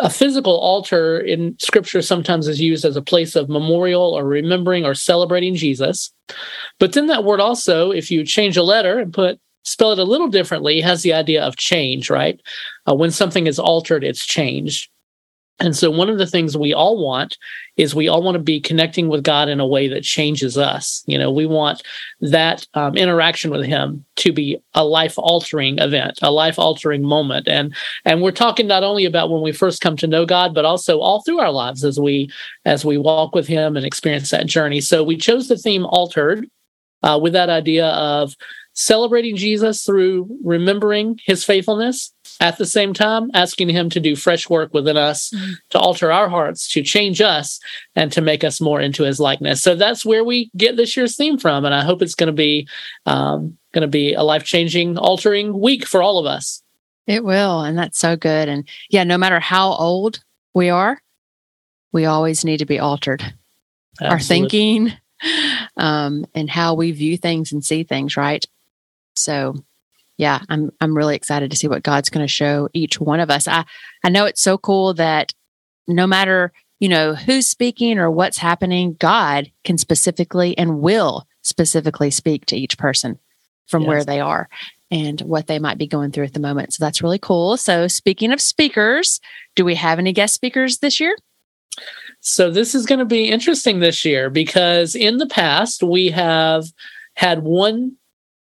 a 0.00 0.10
physical 0.10 0.58
altar 0.58 1.20
in 1.20 1.56
scripture 1.58 2.02
sometimes 2.02 2.48
is 2.48 2.60
used 2.60 2.84
as 2.84 2.96
a 2.96 3.02
place 3.02 3.36
of 3.36 3.48
memorial 3.48 4.14
or 4.16 4.24
remembering 4.24 4.84
or 4.84 4.94
celebrating 4.94 5.54
Jesus. 5.54 6.12
But 6.78 6.94
then 6.94 7.06
that 7.08 7.24
word 7.24 7.40
also, 7.40 7.90
if 7.90 8.10
you 8.10 8.24
change 8.24 8.56
a 8.56 8.62
letter 8.62 8.98
and 8.98 9.12
put 9.12 9.38
spell 9.64 9.92
it 9.92 9.98
a 9.98 10.04
little 10.04 10.28
differently, 10.28 10.80
has 10.80 11.02
the 11.02 11.12
idea 11.12 11.42
of 11.42 11.56
change, 11.56 12.10
right? 12.10 12.40
Uh, 12.88 12.94
when 12.94 13.10
something 13.10 13.46
is 13.46 13.58
altered, 13.58 14.04
it's 14.04 14.24
changed. 14.24 14.90
And 15.60 15.76
so, 15.76 15.90
one 15.90 16.08
of 16.08 16.16
the 16.16 16.26
things 16.26 16.56
we 16.56 16.72
all 16.72 17.04
want 17.04 17.36
is 17.76 17.94
we 17.94 18.08
all 18.08 18.22
want 18.22 18.34
to 18.34 18.42
be 18.42 18.60
connecting 18.60 19.08
with 19.08 19.22
God 19.22 19.48
in 19.48 19.60
a 19.60 19.66
way 19.66 19.88
that 19.88 20.02
changes 20.02 20.56
us. 20.56 21.04
You 21.06 21.18
know, 21.18 21.30
we 21.30 21.44
want 21.44 21.82
that 22.22 22.66
um, 22.72 22.96
interaction 22.96 23.50
with 23.50 23.66
Him 23.66 24.04
to 24.16 24.32
be 24.32 24.58
a 24.72 24.84
life 24.84 25.14
altering 25.18 25.78
event, 25.78 26.18
a 26.22 26.30
life 26.30 26.58
altering 26.58 27.02
moment. 27.02 27.46
And 27.46 27.74
and 28.06 28.22
we're 28.22 28.32
talking 28.32 28.66
not 28.66 28.82
only 28.82 29.04
about 29.04 29.30
when 29.30 29.42
we 29.42 29.52
first 29.52 29.82
come 29.82 29.98
to 29.98 30.06
know 30.06 30.24
God, 30.24 30.54
but 30.54 30.64
also 30.64 30.98
all 30.98 31.20
through 31.20 31.40
our 31.40 31.52
lives 31.52 31.84
as 31.84 32.00
we 32.00 32.30
as 32.64 32.82
we 32.82 32.96
walk 32.96 33.34
with 33.34 33.46
Him 33.46 33.76
and 33.76 33.84
experience 33.84 34.30
that 34.30 34.46
journey. 34.46 34.80
So 34.80 35.04
we 35.04 35.18
chose 35.18 35.48
the 35.48 35.58
theme 35.58 35.84
altered 35.84 36.48
uh, 37.02 37.18
with 37.20 37.34
that 37.34 37.50
idea 37.50 37.88
of 37.88 38.34
celebrating 38.72 39.36
Jesus 39.36 39.84
through 39.84 40.28
remembering 40.42 41.18
his 41.24 41.44
faithfulness, 41.44 42.12
at 42.40 42.56
the 42.56 42.66
same 42.66 42.94
time, 42.94 43.30
asking 43.34 43.68
him 43.68 43.90
to 43.90 44.00
do 44.00 44.16
fresh 44.16 44.48
work 44.48 44.72
within 44.72 44.96
us, 44.96 45.30
mm-hmm. 45.30 45.52
to 45.70 45.78
alter 45.78 46.10
our 46.10 46.28
hearts, 46.28 46.72
to 46.72 46.82
change 46.82 47.20
us, 47.20 47.60
and 47.94 48.10
to 48.12 48.22
make 48.22 48.42
us 48.42 48.60
more 48.60 48.80
into 48.80 49.04
his 49.04 49.20
likeness. 49.20 49.62
So 49.62 49.74
that's 49.74 50.06
where 50.06 50.24
we 50.24 50.50
get 50.56 50.76
this 50.76 50.96
year's 50.96 51.16
theme 51.16 51.38
from. 51.38 51.66
And 51.66 51.74
I 51.74 51.84
hope 51.84 52.00
it's 52.00 52.14
going 52.14 52.28
to 52.28 52.32
be 52.32 52.66
um, 53.04 53.58
going 53.72 53.82
to 53.82 53.88
be 53.88 54.14
a 54.14 54.22
life 54.22 54.44
changing, 54.44 54.96
altering 54.96 55.58
week 55.60 55.86
for 55.86 56.02
all 56.02 56.18
of 56.18 56.26
us. 56.26 56.62
It 57.06 57.24
will. 57.24 57.60
And 57.60 57.76
that's 57.76 57.98
so 57.98 58.16
good. 58.16 58.48
And 58.48 58.66
yeah, 58.88 59.04
no 59.04 59.18
matter 59.18 59.38
how 59.38 59.72
old 59.72 60.22
we 60.54 60.70
are, 60.70 61.00
we 61.92 62.06
always 62.06 62.44
need 62.44 62.58
to 62.58 62.66
be 62.66 62.78
altered. 62.78 63.20
Absolutely. 64.00 64.12
Our 64.12 64.18
thinking 64.20 64.92
um, 65.76 66.24
and 66.34 66.48
how 66.48 66.74
we 66.74 66.92
view 66.92 67.18
things 67.18 67.52
and 67.52 67.62
see 67.64 67.84
things, 67.84 68.16
right? 68.16 68.44
So 69.16 69.54
yeah, 70.16 70.40
I'm 70.48 70.70
I'm 70.80 70.96
really 70.96 71.16
excited 71.16 71.50
to 71.50 71.56
see 71.56 71.66
what 71.66 71.82
God's 71.82 72.10
going 72.10 72.24
to 72.24 72.32
show 72.32 72.68
each 72.74 73.00
one 73.00 73.20
of 73.20 73.30
us. 73.30 73.48
I 73.48 73.64
I 74.04 74.10
know 74.10 74.26
it's 74.26 74.42
so 74.42 74.58
cool 74.58 74.92
that 74.94 75.32
no 75.88 76.06
matter, 76.06 76.52
you 76.78 76.88
know, 76.88 77.14
who's 77.14 77.48
speaking 77.48 77.98
or 77.98 78.10
what's 78.10 78.38
happening, 78.38 78.96
God 78.98 79.50
can 79.64 79.78
specifically 79.78 80.56
and 80.58 80.80
will 80.80 81.26
specifically 81.42 82.10
speak 82.10 82.46
to 82.46 82.56
each 82.56 82.76
person 82.76 83.18
from 83.66 83.82
yes. 83.82 83.88
where 83.88 84.04
they 84.04 84.20
are 84.20 84.48
and 84.90 85.20
what 85.22 85.46
they 85.46 85.58
might 85.58 85.78
be 85.78 85.86
going 85.86 86.10
through 86.10 86.24
at 86.24 86.34
the 86.34 86.40
moment. 86.40 86.74
So 86.74 86.84
that's 86.84 87.02
really 87.02 87.18
cool. 87.18 87.56
So 87.56 87.88
speaking 87.88 88.32
of 88.32 88.40
speakers, 88.40 89.20
do 89.54 89.64
we 89.64 89.76
have 89.76 89.98
any 89.98 90.12
guest 90.12 90.34
speakers 90.34 90.78
this 90.78 91.00
year? 91.00 91.16
So 92.20 92.50
this 92.50 92.74
is 92.74 92.84
going 92.84 92.98
to 92.98 93.04
be 93.04 93.30
interesting 93.30 93.80
this 93.80 94.04
year 94.04 94.28
because 94.28 94.94
in 94.94 95.16
the 95.16 95.26
past 95.26 95.82
we 95.82 96.10
have 96.10 96.66
had 97.14 97.42
one 97.42 97.96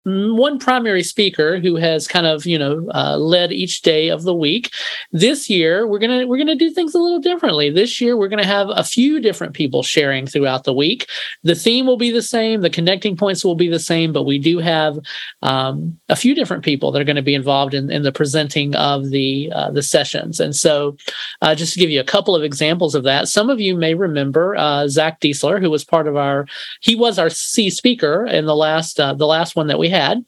one 0.03 0.59
primary 0.59 1.03
speaker 1.03 1.59
who 1.59 1.75
has 1.75 2.07
kind 2.07 2.25
of 2.25 2.45
you 2.45 2.57
know 2.57 2.88
uh, 2.94 3.18
led 3.18 3.51
each 3.51 3.81
day 3.81 4.09
of 4.09 4.24
the 4.24 4.33
week. 4.33 4.71
This 5.12 5.50
year 5.50 5.88
we're 5.88 6.00
gonna 6.00 6.27
we're 6.27 6.38
gonna 6.38 6.56
do 6.56 6.71
things 6.71 6.95
a 6.95 7.00
little 7.00 7.19
differently. 7.19 7.69
This 7.69 8.01
year 8.01 8.18
we're 8.18 8.27
gonna 8.27 8.45
have 8.45 8.69
a 8.69 8.83
few 8.83 9.19
different 9.19 9.53
people 9.53 9.83
sharing 9.83 10.25
throughout 10.25 10.63
the 10.63 10.74
week. 10.74 11.07
The 11.44 11.56
theme 11.56 11.86
will 11.86 11.98
be 11.98 12.12
the 12.12 12.21
same. 12.21 12.62
The 12.62 12.69
connecting 12.69 13.15
points 13.15 13.45
will 13.45 13.56
be 13.56 13.69
the 13.69 13.80
same 13.80 14.12
but 14.12 14.24
we 14.24 14.39
do 14.39 14.57
have 14.59 14.98
um, 15.42 16.00
a 16.09 16.15
few 16.15 16.33
different 16.33 16.63
people 16.63 16.92
that 16.92 17.01
are 17.01 17.06
going 17.06 17.15
to 17.15 17.21
be 17.21 17.36
involved 17.36 17.74
in, 17.74 17.92
in 17.92 18.03
the 18.03 18.12
presenting 18.12 18.75
of 18.75 19.09
the 19.09 19.51
uh, 19.53 19.71
the 19.71 19.83
sessions. 19.83 20.39
And 20.39 20.56
so 20.56 20.98
uh, 21.42 21.56
just 21.56 21.74
to 21.74 21.80
give 21.80 21.89
you 21.89 22.00
a 22.00 22.06
couple 22.06 22.36
of 22.36 22.44
examples 22.44 22.95
of 22.95 23.03
that 23.03 23.27
some 23.27 23.50
of 23.50 23.59
you 23.59 23.75
may 23.75 23.94
remember 23.94 24.56
uh, 24.56 24.88
zach 24.88 25.19
diesler 25.19 25.62
who 25.62 25.69
was 25.69 25.83
part 25.83 26.07
of 26.07 26.15
our 26.15 26.48
he 26.81 26.95
was 26.95 27.19
our 27.19 27.30
SEE 27.30 27.69
speaker 27.69 28.25
in 28.25 28.45
the 28.45 28.56
last 28.56 29.00
uh, 29.00 29.13
the 29.13 29.27
last 29.27 29.55
one 29.55 29.67
that 29.67 29.79
we 29.79 29.90
had. 29.91 30.25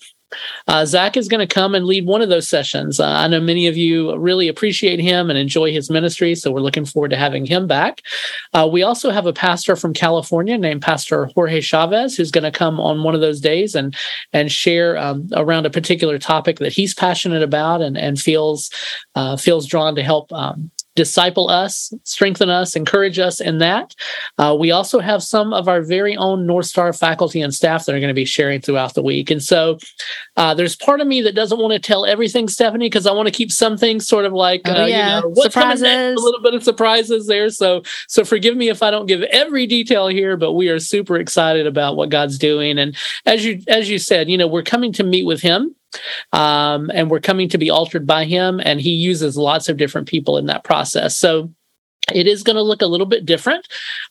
Uh, 0.68 0.86
Zach 0.86 1.18
is 1.18 1.28
going 1.28 1.46
to 1.46 1.54
come 1.54 1.76
and 1.76 1.86
lead 1.86 2.06
one 2.06 2.22
of 2.22 2.30
those 2.30 2.48
sessions. 2.48 3.00
Uh, 3.00 3.08
I 3.08 3.28
know 3.28 3.40
many 3.40 3.68
of 3.68 3.78
you 3.78 4.16
really 4.18 4.48
appreciate 4.48 5.00
him 5.00 5.30
and 5.30 5.38
enjoy 5.38 5.72
his 5.72 5.90
ministry, 5.90 6.36
so 6.36 6.52
we're 6.52 6.60
looking 6.60 6.86
forward 6.86 7.10
to 7.10 7.18
having 7.18 7.46
him 7.46 7.68
back. 7.68 8.02
Uh, 8.54 8.68
we 8.72 8.84
also 8.84 9.12
have 9.12 9.26
a 9.26 9.34
pastor 9.34 9.76
from 9.76 9.94
California 9.94 10.58
named 10.58 10.82
Pastor 10.82 11.26
Jorge 11.36 11.62
Chavez, 11.62 12.16
who's 12.16 12.32
going 12.32 12.44
to 12.44 12.52
come 12.52 12.80
on 12.80 13.04
one 13.04 13.16
of 13.16 13.22
those 13.22 13.40
days 13.40 13.76
and 13.76 13.96
and 14.32 14.52
share 14.52 14.98
um, 14.98 15.30
around 15.34 15.66
a 15.66 15.70
particular 15.70 16.18
topic 16.18 16.60
that 16.60 16.74
he's 16.74 16.94
passionate 16.94 17.44
about 17.44 17.82
and 17.82 17.98
and 17.98 18.20
feels 18.20 18.70
uh, 19.16 19.38
feels 19.38 19.68
drawn 19.68 19.96
to 19.96 20.04
help 20.04 20.32
um, 20.34 20.72
disciple 20.96 21.50
us, 21.50 21.94
strengthen 22.04 22.50
us, 22.50 22.76
encourage 22.76 23.20
us 23.20 23.40
in 23.40 23.58
that. 23.60 23.96
Uh, 24.38 24.56
we 24.58 24.72
also 24.72 25.00
have 25.00 25.24
some 25.24 25.54
of 25.54 25.68
our 25.68 25.82
very 25.82 26.16
own 26.16 26.46
North 26.46 26.68
Star 26.68 26.94
faculty 26.94 27.42
and 27.42 27.54
staff 27.54 27.86
that 27.86 27.96
are 27.96 28.00
going 28.00 28.10
to 28.10 28.14
be 28.14 28.26
sharing 28.26 28.62
throughout 28.62 28.94
the 28.94 29.02
week. 29.02 29.32
And 29.32 29.42
so 29.42 29.78
uh, 30.38 30.54
there's 30.54 30.76
part 30.76 31.02
of 31.02 31.08
me 31.08 31.22
that 31.22 31.36
doesn't 31.36 31.60
want 31.60 31.74
to 31.74 31.80
tell 31.80 32.06
everything, 32.06 32.48
Stephanie, 32.48 32.86
because 32.86 33.08
I 33.08 33.12
want 33.12 33.28
to 33.28 33.34
keep 33.34 33.52
some 33.52 33.78
things 33.78 34.08
sort 34.08 34.26
of 34.26 34.34
like, 34.34 34.62
oh, 34.66 34.84
uh, 34.84 34.86
yeah. 34.86 35.18
you 35.18 35.30
know, 35.30 35.34
surprises. 35.42 35.84
a 35.84 36.16
little 36.16 36.42
bit 36.42 36.54
of 36.54 36.64
surprises 36.64 37.28
there. 37.28 37.50
So, 37.50 37.84
so 38.08 38.24
forgive 38.24 38.56
me 38.56 38.70
if 38.70 38.84
I 38.84 38.92
don't 38.92 39.08
give 39.08 39.24
every 39.24 39.66
detail 39.66 40.08
here, 40.08 40.38
but 40.38 40.54
we 40.54 40.70
are 40.70 40.80
super 40.80 41.18
excited 41.18 41.66
about 41.66 41.96
what 41.96 42.10
God's 42.10 42.38
doing. 42.38 42.78
And 42.78 42.96
as 43.26 43.44
you, 43.44 43.62
as 43.68 43.90
you 43.90 43.98
said, 43.98 44.30
you 44.30 44.38
know, 44.38 44.48
we're 44.48 44.64
coming 44.64 44.94
to 44.94 45.04
meet 45.04 45.26
with 45.26 45.42
him 45.42 45.76
um, 46.32 46.92
and 46.94 47.10
we're 47.10 47.20
coming 47.20 47.50
to 47.50 47.58
be 47.58 47.70
altered 47.70 48.06
by 48.06 48.26
him. 48.26 48.62
And 48.64 48.82
he 48.82 48.92
uses 48.92 49.38
lots 49.38 49.70
of 49.70 49.78
different 49.78 50.08
people 50.08 50.38
in 50.38 50.46
that 50.48 50.64
process. 50.64 51.18
So 51.18 51.52
it 52.12 52.28
is 52.28 52.44
going 52.44 52.56
to 52.56 52.62
look 52.62 52.82
a 52.82 52.88
little 52.88 53.06
bit 53.06 53.26
different. 53.26 53.68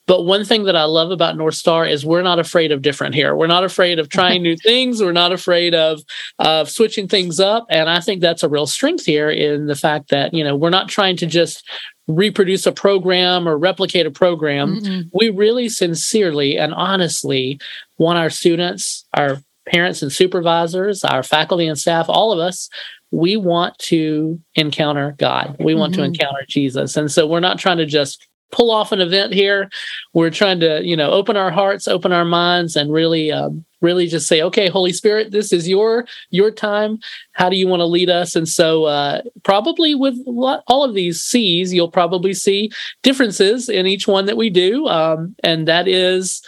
But 0.07 0.23
one 0.23 0.45
thing 0.45 0.65
that 0.65 0.77
I 0.77 0.85
love 0.85 1.11
about 1.11 1.37
North 1.37 1.55
Star 1.55 1.87
is 1.87 2.07
we're 2.07 2.23
not 2.23 2.39
afraid 2.39 2.73
of 2.73 2.83
different 2.83 3.15
here. 3.15 3.37
We're 3.37 3.47
not 3.47 3.65
afraid 3.65 3.99
of 3.99 4.09
trying 4.09 4.43
new 4.43 4.57
things. 4.57 5.03
We're 5.03 5.13
not 5.13 5.33
afraid 5.33 5.75
of 5.75 6.01
of 6.39 6.71
switching 6.71 7.09
things 7.09 7.39
up. 7.39 7.67
And 7.69 7.91
I 7.91 8.01
think 8.01 8.21
that's 8.21 8.43
a 8.43 8.49
real 8.49 8.67
strength 8.67 9.05
here 9.05 9.31
in 9.31 9.67
the 9.67 9.77
fact 9.77 10.09
that, 10.11 10.33
you 10.33 10.43
know, 10.43 10.57
we're 10.57 10.71
not 10.71 10.89
trying 10.89 11.17
to 11.19 11.27
just 11.27 11.69
reproduce 12.09 12.67
a 12.67 12.73
program 12.73 13.49
or 13.49 13.57
replicate 13.57 14.07
a 14.07 14.11
program. 14.11 14.81
Mm-hmm. 14.81 15.09
We 15.13 15.31
really 15.31 15.69
sincerely 15.69 16.59
and 16.59 16.75
honestly 16.75 17.61
want 17.99 18.19
our 18.19 18.31
students, 18.31 19.07
our 19.15 19.39
parents 19.67 20.03
and 20.03 20.13
supervisors, 20.13 21.05
our 21.05 21.23
faculty 21.23 21.67
and 21.67 21.79
staff, 21.79 22.07
all 22.09 22.33
of 22.33 22.39
us, 22.39 22.69
we 23.11 23.37
want 23.37 23.79
to 23.79 24.41
encounter 24.55 25.15
God. 25.19 25.57
We 25.61 25.75
want 25.75 25.93
mm-hmm. 25.93 26.03
to 26.03 26.07
encounter 26.09 26.45
Jesus. 26.49 26.97
And 26.97 27.11
so 27.11 27.27
we're 27.27 27.41
not 27.41 27.59
trying 27.59 27.77
to 27.77 27.87
just 27.87 28.27
pull 28.53 28.71
off 28.71 28.93
an 28.93 29.01
event 29.01 29.33
here. 29.33 29.69
We're 30.13 30.31
trying 30.31 30.61
to, 30.61 30.83
you 30.85 30.97
know, 30.97 31.11
open 31.11 31.37
our 31.37 31.51
hearts, 31.51 31.89
open 31.89 32.13
our 32.13 32.25
minds, 32.25 32.77
and 32.77 32.93
really, 32.93 33.33
um, 33.33 33.65
really 33.81 34.07
just 34.07 34.29
say, 34.29 34.41
okay, 34.43 34.69
Holy 34.69 34.93
Spirit, 34.93 35.33
this 35.33 35.53
is 35.53 35.69
your 35.69 36.07
your 36.31 36.51
time. 36.51 36.99
How 37.33 37.49
do 37.49 37.57
you 37.57 37.67
want 37.67 37.81
to 37.81 37.87
lead 37.87 38.11
us? 38.11 38.37
And 38.37 38.49
so, 38.49 38.85
uh, 38.85 39.23
probably 39.43 39.95
with 39.95 40.17
all 40.27 40.85
of 40.85 40.95
these 40.95 41.21
SEE's, 41.21 41.75
you'll 41.75 41.91
probably 41.91 42.35
see 42.35 42.71
differences 43.03 43.69
in 43.69 43.87
each 43.87 44.07
one 44.07 44.27
that 44.27 44.37
we 44.37 44.51
do, 44.51 44.87
um, 44.87 45.35
and 45.43 45.67
that 45.67 45.89
is 45.89 46.43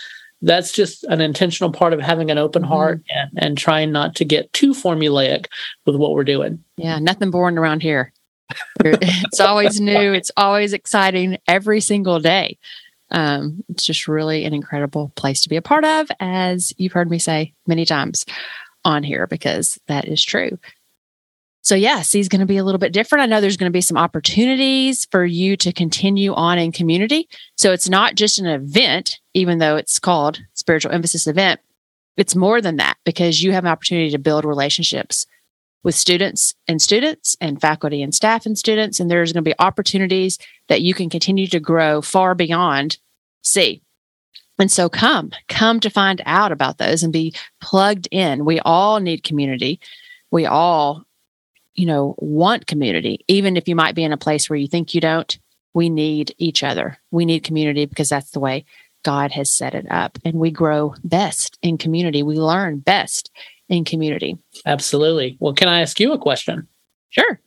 that's 0.44 0.72
just 0.72 1.04
an 1.04 1.20
intentional 1.20 1.72
part 1.72 1.92
of 1.92 2.00
having 2.00 2.30
an 2.30 2.38
open 2.38 2.62
mm-hmm. 2.62 2.72
heart 2.72 3.02
and, 3.10 3.30
and 3.36 3.58
trying 3.58 3.92
not 3.92 4.14
to 4.16 4.24
get 4.24 4.52
too 4.52 4.72
formulaic 4.72 5.46
with 5.86 5.96
what 5.96 6.12
we're 6.12 6.24
doing. 6.24 6.62
Yeah, 6.76 6.98
nothing 6.98 7.30
boring 7.30 7.58
around 7.58 7.82
here 7.82 8.12
it's 8.84 9.40
always 9.40 9.80
new. 9.80 10.12
It's 10.12 10.30
always 10.36 10.72
exciting 10.72 11.38
every 11.46 11.80
single 11.80 12.20
day. 12.20 12.58
Um, 13.10 13.64
it's 13.68 13.84
just 13.84 14.08
really 14.08 14.44
an 14.44 14.54
incredible 14.54 15.12
place 15.14 15.42
to 15.42 15.48
be 15.48 15.56
a 15.56 15.62
part 15.62 15.84
of, 15.84 16.08
as 16.20 16.72
you've 16.78 16.92
heard 16.92 17.10
me 17.10 17.18
say 17.18 17.54
many 17.66 17.84
times 17.84 18.24
on 18.84 19.02
here, 19.02 19.26
because 19.26 19.78
that 19.86 20.06
is 20.06 20.22
true. 20.24 20.58
So, 21.62 21.74
yes, 21.74 22.12
he's 22.12 22.28
going 22.28 22.40
to 22.40 22.46
be 22.46 22.58
a 22.58 22.64
little 22.64 22.78
bit 22.78 22.92
different. 22.92 23.22
I 23.22 23.26
know 23.26 23.40
there's 23.40 23.56
going 23.56 23.70
to 23.70 23.76
be 23.76 23.80
some 23.80 23.96
opportunities 23.96 25.06
for 25.10 25.24
you 25.24 25.56
to 25.58 25.72
continue 25.72 26.34
on 26.34 26.58
in 26.58 26.72
community. 26.72 27.28
So, 27.56 27.72
it's 27.72 27.88
not 27.88 28.16
just 28.16 28.38
an 28.38 28.46
event, 28.46 29.18
even 29.34 29.58
though 29.58 29.76
it's 29.76 29.98
called 29.98 30.40
Spiritual 30.54 30.92
Emphasis 30.92 31.26
Event. 31.26 31.60
It's 32.16 32.36
more 32.36 32.60
than 32.60 32.76
that 32.76 32.96
because 33.04 33.42
you 33.42 33.52
have 33.52 33.64
an 33.64 33.70
opportunity 33.70 34.10
to 34.10 34.18
build 34.18 34.44
relationships 34.44 35.26
with 35.82 35.94
students 35.94 36.54
and 36.66 36.80
students 36.80 37.36
and 37.40 37.60
faculty 37.60 38.02
and 38.02 38.14
staff 38.14 38.46
and 38.46 38.58
students. 38.58 38.98
And 38.98 39.10
there's 39.10 39.32
going 39.32 39.44
to 39.44 39.50
be 39.50 39.54
opportunities 39.58 40.38
that 40.68 40.80
you 40.80 40.94
can 40.94 41.10
continue 41.10 41.46
to 41.48 41.60
grow 41.60 42.00
far 42.00 42.34
beyond 42.34 42.98
SEE. 43.42 43.82
And 44.58 44.70
so 44.70 44.88
come, 44.88 45.32
come 45.48 45.80
to 45.80 45.90
find 45.90 46.22
out 46.24 46.52
about 46.52 46.78
those 46.78 47.02
and 47.02 47.12
be 47.12 47.34
plugged 47.60 48.08
in. 48.10 48.44
We 48.44 48.60
all 48.60 49.00
need 49.00 49.24
community. 49.24 49.80
We 50.30 50.46
all, 50.46 51.04
you 51.74 51.86
know, 51.86 52.14
want 52.18 52.68
community, 52.68 53.24
even 53.26 53.56
if 53.56 53.66
you 53.66 53.74
might 53.74 53.96
be 53.96 54.04
in 54.04 54.12
a 54.12 54.16
place 54.16 54.48
where 54.48 54.58
you 54.58 54.68
think 54.68 54.94
you 54.94 55.00
don't. 55.00 55.38
We 55.74 55.90
need 55.90 56.36
each 56.38 56.62
other. 56.62 56.98
We 57.10 57.24
need 57.24 57.42
community 57.42 57.84
because 57.84 58.08
that's 58.08 58.30
the 58.30 58.38
way 58.38 58.64
God 59.04 59.30
has 59.32 59.50
set 59.50 59.74
it 59.74 59.86
up. 59.90 60.18
And 60.24 60.34
we 60.34 60.50
grow 60.50 60.94
best 61.04 61.58
in 61.62 61.78
community. 61.78 62.22
We 62.22 62.36
learn 62.36 62.80
best 62.80 63.30
in 63.68 63.84
community. 63.84 64.36
Absolutely. 64.66 65.36
Well, 65.38 65.54
can 65.54 65.68
I 65.68 65.80
ask 65.80 66.00
you 66.00 66.12
a 66.12 66.18
question? 66.18 66.66
Sure. 67.10 67.40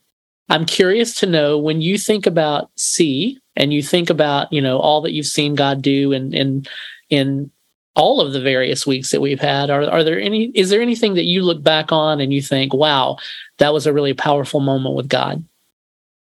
I'm 0.48 0.64
curious 0.64 1.14
to 1.16 1.26
know 1.26 1.58
when 1.58 1.82
you 1.82 1.98
think 1.98 2.26
about 2.26 2.70
SEE 2.76 3.38
and 3.54 3.72
you 3.72 3.82
think 3.82 4.08
about, 4.08 4.50
you 4.52 4.62
know, 4.62 4.78
all 4.78 5.02
that 5.02 5.12
you've 5.12 5.26
seen 5.26 5.54
God 5.54 5.82
do 5.82 6.12
in 6.12 6.32
in 6.32 6.66
in 7.10 7.50
all 7.94 8.20
of 8.20 8.32
the 8.32 8.40
various 8.40 8.86
weeks 8.86 9.10
that 9.10 9.20
we've 9.20 9.40
had, 9.40 9.68
are 9.70 9.82
are 9.82 10.04
there 10.04 10.18
any 10.18 10.44
is 10.54 10.70
there 10.70 10.80
anything 10.80 11.14
that 11.14 11.26
you 11.26 11.42
look 11.42 11.62
back 11.62 11.92
on 11.92 12.20
and 12.20 12.32
you 12.32 12.40
think, 12.40 12.72
wow, 12.72 13.18
that 13.58 13.74
was 13.74 13.86
a 13.86 13.92
really 13.92 14.14
powerful 14.14 14.60
moment 14.60 14.94
with 14.94 15.08
God? 15.08 15.44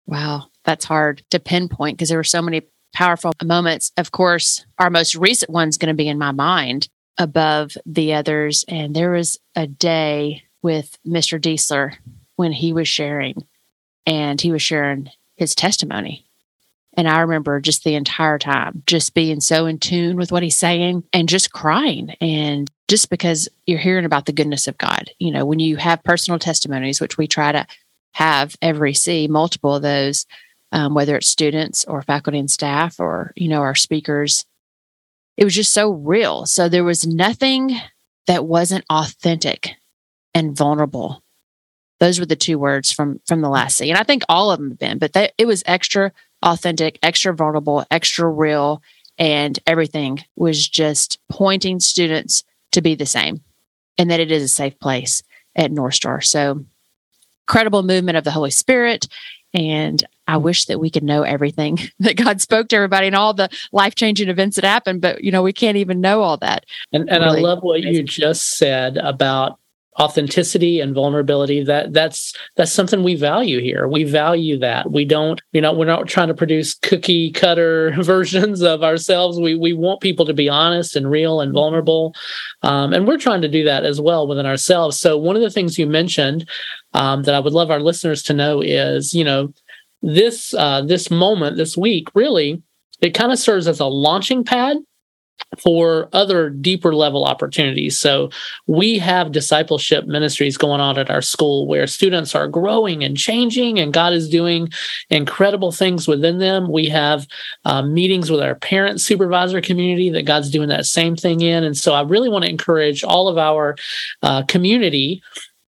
Wow, 0.07 0.47
that's 0.64 0.85
hard 0.85 1.23
to 1.31 1.38
pinpoint 1.38 1.97
because 1.97 2.09
there 2.09 2.19
were 2.19 2.25
so 2.25 2.43
many 2.43 2.62
powerful 2.97 3.35
moments. 3.45 3.93
Of 3.99 4.11
course, 4.11 4.65
our 4.79 4.88
most 4.88 5.15
recent 5.15 5.50
one's 5.50 5.76
going 5.76 5.95
to 5.95 5.95
be 5.95 6.09
in 6.09 6.17
my 6.17 6.33
mind 6.33 6.88
above 7.19 7.76
the 7.85 8.15
others. 8.15 8.65
And 8.69 8.97
there 8.97 9.11
was 9.11 9.38
a 9.55 9.67
day 9.67 10.45
with 10.62 10.99
Mr. 11.07 11.38
Diesler 11.38 11.97
when 12.37 12.53
he 12.53 12.73
was 12.73 12.88
sharing, 12.88 13.47
and 14.07 14.41
he 14.41 14.50
was 14.50 14.62
sharing 14.62 15.11
his 15.35 15.55
testimony. 15.55 16.25
And 16.97 17.07
I 17.07 17.21
remember 17.21 17.61
just 17.61 17.85
the 17.85 17.97
entire 17.97 18.38
time 18.38 18.83
just 18.87 19.12
being 19.12 19.41
so 19.41 19.67
in 19.67 19.79
tune 19.79 20.17
with 20.17 20.33
what 20.33 20.43
he's 20.43 20.57
saying 20.57 21.05
and 21.12 21.29
just 21.29 21.53
crying. 21.53 22.17
And 22.23 22.71
just 22.88 23.11
because 23.11 23.47
you're 23.67 23.79
hearing 23.79 24.07
about 24.07 24.25
the 24.25 24.33
goodness 24.33 24.67
of 24.67 24.79
God, 24.79 25.11
you 25.19 25.31
know, 25.31 25.45
when 25.45 25.59
you 25.59 25.76
have 25.76 26.03
personal 26.03 26.38
testimonies, 26.38 27.03
which 27.03 27.19
we 27.19 27.26
try 27.26 27.53
to 27.53 27.67
have 28.12 28.57
every 28.62 28.95
SEE, 28.95 29.29
multiple 29.29 29.75
of 29.75 29.83
those, 29.83 30.25
um, 30.76 30.92
whether 30.92 31.16
it's 31.16 31.26
students 31.26 31.87
or 31.87 32.02
faculty 32.02 32.38
and 32.38 32.50
staff 32.50 33.00
or, 33.00 33.33
you 33.35 33.49
know, 33.49 33.62
our 33.62 33.75
speakers, 33.75 34.45
it 35.38 35.45
was 35.45 35.54
just 35.54 35.73
so 35.73 35.90
real. 35.90 36.45
So 36.45 36.68
there 36.68 36.85
was 36.85 37.06
nothing 37.06 37.75
that 38.26 38.45
wasn't 38.45 38.85
authentic 38.90 39.71
and 40.35 40.54
vulnerable. 40.54 41.23
Those 41.99 42.21
were 42.21 42.26
the 42.26 42.37
two 42.37 42.59
words 42.59 42.92
from 42.92 43.23
from 43.26 43.40
the 43.40 43.49
last 43.49 43.78
scene. 43.78 43.88
And 43.88 43.99
I 43.99 44.02
think 44.02 44.23
all 44.28 44.50
of 44.50 44.59
them 44.59 44.68
have 44.68 44.78
been, 44.78 44.99
but 44.99 45.33
it 45.38 45.47
was 45.47 45.62
extra 45.64 46.12
authentic, 46.42 46.99
extra 47.02 47.35
vulnerable, 47.35 47.87
extra 47.90 48.28
real, 48.28 48.83
and 49.16 49.59
everything 49.66 50.25
was 50.37 50.68
just 50.68 51.18
pointing 51.30 51.80
students 51.80 52.45
to 52.73 52.83
be 52.83 52.95
the 52.95 53.06
same 53.06 53.40
and 53.97 54.11
that 54.11 54.21
it 54.21 54.30
is 54.30 54.42
a 54.42 54.49
safe 54.49 54.78
place 54.78 55.23
at 55.54 55.73
North 55.73 55.95
Star. 55.95 56.21
So 56.21 56.66
credible 57.47 57.83
movement 57.83 58.18
of 58.18 58.25
the 58.25 58.30
Holy 58.30 58.50
Spirit. 58.50 59.09
And 59.54 60.04
I 60.26 60.37
wish 60.37 60.66
that 60.66 60.80
we 60.80 60.90
could 60.90 61.04
know 61.04 61.23
everything 61.23 61.78
that 62.00 62.16
God 62.16 62.40
spoke 62.40 62.68
to 62.68 62.76
everybody 62.76 63.06
and 63.06 63.16
all 63.16 63.35
the 63.35 63.49
life 63.73 63.95
changing 63.95 64.28
events 64.28 64.56
that 64.56 64.64
happened, 64.64 65.00
but 65.00 65.23
you 65.23 65.30
know, 65.30 65.42
we 65.42 65.52
can't 65.52 65.76
even 65.76 66.00
know 66.00 66.23
all 66.23 66.37
that. 66.38 66.64
And, 66.92 67.09
and 67.09 67.25
really 67.25 67.40
I 67.40 67.42
love 67.42 67.62
what 67.62 67.80
amazing. 67.80 67.95
you 67.95 68.02
just 68.02 68.56
said 68.56 68.97
about 68.97 69.59
authenticity 69.99 70.80
and 70.80 70.95
vulnerability. 70.95 71.64
That 71.64 71.92
that's 71.92 72.35
that's 72.56 72.73
something 72.73 73.02
we 73.02 73.14
value 73.14 73.61
here. 73.61 73.88
We 73.88 74.04
value 74.04 74.59
that. 74.59 74.90
We 74.90 75.04
don't 75.04 75.40
you 75.52 75.61
know 75.61 75.73
we're 75.73 75.87
not 75.87 76.09
trying 76.09 76.28
to 76.28 76.35
produce 76.35 76.75
cookie 76.75 77.30
cutter 77.30 77.95
versions 78.00 78.62
of 78.62 78.83
ourselves. 78.83 79.40
We 79.40 79.54
we 79.54 79.73
want 79.73 80.00
people 80.00 80.26
to 80.26 80.35
be 80.35 80.49
honest 80.49 80.97
and 80.97 81.11
real 81.11 81.40
and 81.40 81.52
vulnerable. 81.52 82.14
Um, 82.62 82.92
and 82.92 83.06
we're 83.06 83.18
trying 83.18 83.42
to 83.42 83.49
do 83.49 83.64
that 83.64 83.85
as 83.85 84.00
well 84.00 84.26
within 84.26 84.47
ourselves. 84.47 84.99
So 84.99 85.16
one 85.16 85.37
of 85.37 85.42
the 85.42 85.50
things 85.50 85.78
you 85.78 85.87
mentioned 85.87 86.49
um, 86.97 87.23
that 87.25 87.35
i 87.35 87.40
would 87.40 87.52
love 87.52 87.71
our 87.71 87.80
listeners 87.80 88.23
to 88.23 88.33
know 88.33 88.61
is 88.61 89.12
you 89.12 89.23
know 89.23 89.52
this 90.07 90.55
uh, 90.55 90.83
this 90.83 91.11
moment 91.11 91.57
this 91.57 91.77
week 91.77 92.09
really 92.15 92.63
it 93.01 93.11
kind 93.11 93.33
of 93.33 93.39
serves 93.39 93.69
as 93.69 93.81
a 93.81 93.87
launching 93.87 94.45
pad 94.45 94.79
for 95.63 96.09
other 96.13 96.49
deeper 96.49 96.95
level 96.95 97.25
opportunities. 97.25 97.99
So 97.99 98.31
we 98.67 98.99
have 98.99 99.33
discipleship 99.33 100.07
ministries 100.07 100.57
going 100.57 100.81
on 100.81 100.99
at 100.99 101.11
our 101.11 101.21
school 101.21 101.67
where 101.67 101.87
students 101.87 102.35
are 102.35 102.49
growing 102.49 103.05
and 103.05 103.17
changing, 103.17 103.79
and 103.79 103.93
God 103.93 104.13
is 104.13 104.29
doing 104.29 104.71
incredible 105.11 105.73
things 105.73 106.09
within 106.09 106.39
them. 106.39 106.71
We 106.71 106.87
have 106.87 107.27
uh, 107.65 107.83
meetings 107.83 108.31
with 108.31 108.41
our 108.41 108.55
parent 108.55 109.01
supervisor 109.01 109.61
community 109.61 110.11
that 110.11 110.25
God's 110.25 110.51
doing 110.51 110.71
that 110.71 110.87
same 110.87 111.17
thing 111.17 111.41
in. 111.43 111.65
And 111.65 111.77
so 111.77 111.93
I 111.93 112.03
really 112.03 112.29
want 112.29 112.45
to 112.45 112.51
encourage 112.51 113.05
all 113.05 113.29
of 113.29 113.39
our 113.39 113.77
uh, 114.23 114.43
community 114.45 115.23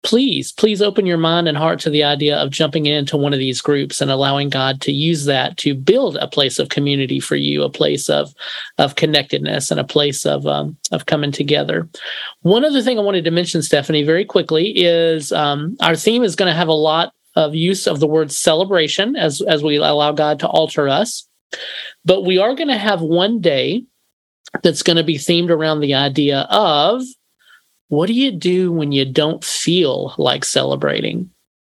please, 0.04 0.52
please 0.54 0.82
open 0.82 1.06
your 1.06 1.18
mind 1.18 1.48
and 1.48 1.58
heart 1.58 1.80
to 1.82 1.90
the 1.90 2.04
idea 2.04 2.38
of 2.38 2.52
jumping 2.52 2.86
into 2.86 3.18
one 3.18 3.34
of 3.34 3.40
these 3.40 3.62
groups 3.62 4.00
and 4.00 4.10
allowing 4.10 4.50
God 4.50 4.80
to 4.82 4.92
use 4.92 5.26
that 5.26 5.58
to 5.58 5.76
build 5.76 6.16
a 6.18 6.28
place 6.28 6.58
of 6.58 6.70
community 6.70 7.20
for 7.20 7.36
you, 7.36 7.64
a 7.64 7.70
place 7.70 8.10
of 8.10 8.34
of 8.78 8.96
connectedness 8.96 9.72
and 9.72 9.80
a 9.80 9.84
place 9.84 10.26
of 10.26 10.46
um, 10.48 10.78
of 10.92 11.06
coming 11.06 11.32
together. 11.32 11.90
One 12.42 12.64
other 12.64 12.82
thing 12.82 12.98
I 12.98 13.04
wanted 13.04 13.26
to 13.26 13.32
mention, 13.32 13.62
Stephanie, 13.62 14.04
very 14.04 14.26
quickly 14.26 14.72
is 14.76 15.32
um, 15.32 15.76
our 15.82 15.96
theme 15.96 16.24
is 16.24 16.36
going 16.36 16.52
to 16.52 16.58
have 16.58 16.70
a 16.70 16.74
lot 16.74 17.14
of 17.36 17.54
use 17.54 17.86
of 17.86 18.00
the 18.00 18.08
word 18.08 18.32
celebration 18.32 19.16
as 19.16 19.42
as 19.42 19.64
we 19.64 19.76
allow 19.76 20.12
God 20.14 20.40
to 20.40 20.48
alter 20.48 20.88
us, 20.88 21.28
but 22.06 22.24
we 22.24 22.38
are 22.38 22.56
going 22.56 22.70
to 22.70 22.78
have 22.78 23.02
one 23.02 23.42
day 23.42 23.84
that's 24.64 24.84
going 24.84 24.98
to 24.98 25.04
be 25.04 25.18
themed 25.18 25.50
around 25.50 25.82
the 25.82 25.94
idea 25.94 26.48
of 26.50 27.04
what 27.90 28.08
do 28.08 28.14
you 28.14 28.32
do 28.32 28.72
when 28.72 28.92
you 28.92 29.06
don't 29.06 29.44
feel 29.44 30.16
like 30.18 30.46
celebrating? 30.46 31.30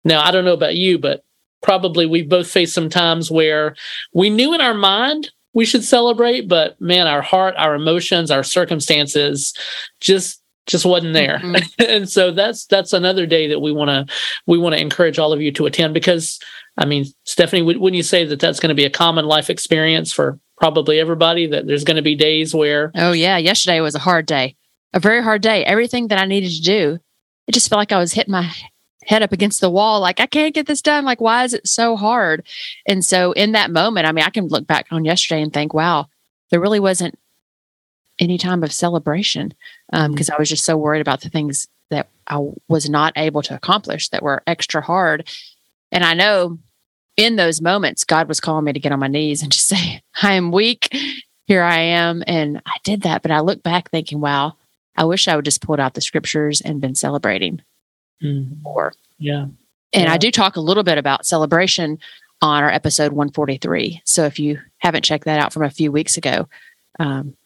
Now, 0.04 0.22
I 0.22 0.30
don't 0.30 0.44
know 0.44 0.54
about 0.54 0.76
you, 0.76 0.98
but 0.98 1.24
probably 1.62 2.06
we've 2.06 2.28
both 2.28 2.50
faced 2.50 2.74
some 2.74 2.88
times 2.88 3.30
where 3.30 3.74
we 4.12 4.30
knew 4.30 4.54
in 4.54 4.60
our 4.60 4.74
mind 4.74 5.30
we 5.54 5.64
should 5.64 5.84
celebrate, 5.84 6.48
but 6.48 6.80
man, 6.80 7.06
our 7.06 7.22
heart, 7.22 7.54
our 7.56 7.74
emotions, 7.74 8.30
our 8.30 8.42
circumstances 8.42 9.54
just 10.00 10.40
just 10.66 10.86
wasn't 10.86 11.12
there. 11.12 11.38
Mm-hmm. 11.40 11.72
and 11.88 12.08
so 12.08 12.30
that's 12.30 12.66
that's 12.66 12.92
another 12.92 13.26
day 13.26 13.48
that 13.48 13.60
we 13.60 13.72
want 13.72 13.90
to 13.90 14.14
we 14.46 14.58
want 14.58 14.74
to 14.74 14.80
encourage 14.80 15.18
all 15.18 15.32
of 15.32 15.40
you 15.40 15.52
to 15.52 15.66
attend 15.66 15.94
because 15.94 16.38
I 16.76 16.86
mean, 16.86 17.06
Stephanie, 17.24 17.62
wouldn't 17.62 17.94
you 17.94 18.02
say 18.02 18.24
that 18.24 18.40
that's 18.40 18.60
going 18.60 18.70
to 18.70 18.74
be 18.74 18.84
a 18.84 18.90
common 18.90 19.26
life 19.26 19.48
experience 19.48 20.12
for 20.12 20.40
probably 20.56 20.98
everybody 20.98 21.46
that 21.46 21.66
there's 21.66 21.84
going 21.84 21.96
to 21.96 22.02
be 22.02 22.14
days 22.14 22.54
where 22.54 22.90
Oh 22.94 23.12
yeah, 23.12 23.36
yesterday 23.36 23.80
was 23.80 23.94
a 23.94 24.00
hard 24.00 24.26
day 24.26 24.56
a 24.94 25.00
very 25.00 25.22
hard 25.22 25.42
day. 25.42 25.64
Everything 25.64 26.08
that 26.08 26.20
I 26.20 26.24
needed 26.24 26.50
to 26.52 26.62
do, 26.62 26.98
it 27.46 27.52
just 27.52 27.68
felt 27.68 27.78
like 27.78 27.92
I 27.92 27.98
was 27.98 28.12
hitting 28.12 28.32
my 28.32 28.50
head 29.04 29.22
up 29.22 29.32
against 29.32 29.60
the 29.60 29.68
wall. 29.68 30.00
Like, 30.00 30.20
I 30.20 30.26
can't 30.26 30.54
get 30.54 30.66
this 30.66 30.80
done. 30.80 31.04
Like, 31.04 31.20
why 31.20 31.44
is 31.44 31.52
it 31.52 31.66
so 31.68 31.96
hard? 31.96 32.46
And 32.86 33.04
so, 33.04 33.32
in 33.32 33.52
that 33.52 33.70
moment, 33.70 34.06
I 34.06 34.12
mean, 34.12 34.24
I 34.24 34.30
can 34.30 34.46
look 34.46 34.66
back 34.66 34.86
on 34.90 35.04
yesterday 35.04 35.42
and 35.42 35.52
think, 35.52 35.74
wow, 35.74 36.06
there 36.50 36.60
really 36.60 36.80
wasn't 36.80 37.18
any 38.18 38.38
time 38.38 38.62
of 38.62 38.72
celebration 38.72 39.52
because 39.90 40.04
um, 40.04 40.14
mm-hmm. 40.14 40.32
I 40.32 40.38
was 40.38 40.48
just 40.48 40.64
so 40.64 40.76
worried 40.76 41.00
about 41.00 41.20
the 41.20 41.28
things 41.28 41.66
that 41.90 42.08
I 42.28 42.40
was 42.68 42.88
not 42.88 43.12
able 43.16 43.42
to 43.42 43.54
accomplish 43.54 44.08
that 44.10 44.22
were 44.22 44.42
extra 44.46 44.80
hard. 44.80 45.28
And 45.90 46.04
I 46.04 46.14
know 46.14 46.58
in 47.16 47.36
those 47.36 47.60
moments, 47.60 48.04
God 48.04 48.28
was 48.28 48.40
calling 48.40 48.64
me 48.64 48.72
to 48.72 48.80
get 48.80 48.92
on 48.92 49.00
my 49.00 49.08
knees 49.08 49.42
and 49.42 49.52
just 49.52 49.68
say, 49.68 50.02
I 50.22 50.34
am 50.34 50.52
weak. 50.52 50.96
Here 51.46 51.62
I 51.62 51.78
am. 51.78 52.22
And 52.26 52.62
I 52.64 52.76
did 52.84 53.02
that. 53.02 53.22
But 53.22 53.30
I 53.30 53.40
look 53.40 53.62
back 53.62 53.90
thinking, 53.90 54.20
wow, 54.20 54.54
I 54.96 55.04
wish 55.04 55.28
I 55.28 55.36
would 55.36 55.44
just 55.44 55.60
pulled 55.62 55.80
out 55.80 55.94
the 55.94 56.00
scriptures 56.00 56.60
and 56.60 56.80
been 56.80 56.94
celebrating 56.94 57.62
Mhm. 58.22 58.62
more. 58.62 58.92
Yeah. 59.18 59.46
And 59.92 60.08
I 60.08 60.16
do 60.18 60.30
talk 60.30 60.56
a 60.56 60.60
little 60.60 60.82
bit 60.82 60.98
about 60.98 61.26
celebration 61.26 61.98
on 62.42 62.62
our 62.62 62.70
episode 62.70 63.12
143. 63.12 64.02
So 64.04 64.24
if 64.24 64.38
you 64.38 64.60
haven't 64.78 65.04
checked 65.04 65.24
that 65.24 65.38
out 65.40 65.52
from 65.52 65.62
a 65.62 65.70
few 65.70 65.92
weeks 65.92 66.16
ago, 66.16 66.48
um, 66.98 67.36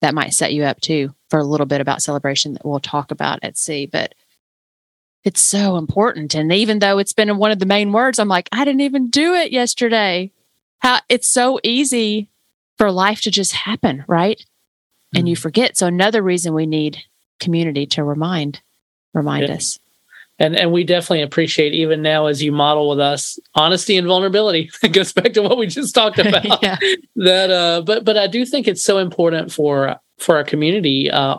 that 0.00 0.14
might 0.14 0.32
set 0.34 0.52
you 0.52 0.64
up 0.64 0.80
too 0.80 1.14
for 1.28 1.38
a 1.40 1.44
little 1.44 1.66
bit 1.66 1.80
about 1.80 2.02
celebration 2.02 2.54
that 2.54 2.64
we'll 2.64 2.80
talk 2.80 3.10
about 3.10 3.38
at 3.42 3.56
SEE. 3.58 3.86
But 3.86 4.14
it's 5.24 5.40
so 5.40 5.76
important. 5.76 6.34
And 6.34 6.52
even 6.52 6.78
though 6.78 6.98
it's 6.98 7.12
been 7.12 7.36
one 7.36 7.50
of 7.50 7.58
the 7.58 7.66
main 7.66 7.92
words, 7.92 8.18
I'm 8.18 8.28
like, 8.28 8.48
I 8.52 8.64
didn't 8.64 8.80
even 8.80 9.08
do 9.10 9.34
it 9.34 9.52
yesterday. 9.52 10.32
How 10.78 11.00
it's 11.08 11.28
so 11.28 11.60
easy 11.62 12.30
for 12.78 12.90
life 12.90 13.20
to 13.22 13.30
just 13.30 13.52
happen, 13.52 14.04
right? 14.08 14.42
And 15.14 15.28
you 15.28 15.36
forget. 15.36 15.76
So 15.76 15.86
another 15.86 16.22
reason 16.22 16.54
we 16.54 16.66
need 16.66 16.98
community 17.40 17.86
to 17.86 18.04
remind 18.04 18.60
remind 19.14 19.48
Yeah. 19.48 19.54
us. 19.54 19.78
and 20.38 20.54
and 20.56 20.70
we 20.72 20.84
definitely 20.84 21.22
appreciate 21.22 21.72
even 21.74 22.00
now 22.02 22.26
as 22.26 22.42
you 22.42 22.52
model 22.52 22.88
with 22.90 23.00
us 23.00 23.38
honesty 23.54 23.96
and 23.96 24.06
vulnerability 24.06 24.70
it 24.82 24.92
goes 24.92 25.12
back 25.12 25.32
to 25.32 25.42
what 25.42 25.56
we 25.58 25.66
just 25.66 25.94
talked 25.94 26.18
about 26.24 26.62
yeah. 26.62 26.76
that 27.16 27.50
uh 27.50 27.80
but 27.82 28.04
but 28.04 28.16
i 28.16 28.26
do 28.26 28.44
think 28.46 28.68
it's 28.68 28.84
so 28.84 28.98
important 28.98 29.50
for 29.50 29.96
for 30.18 30.36
our 30.36 30.44
community 30.44 31.10
uh 31.10 31.38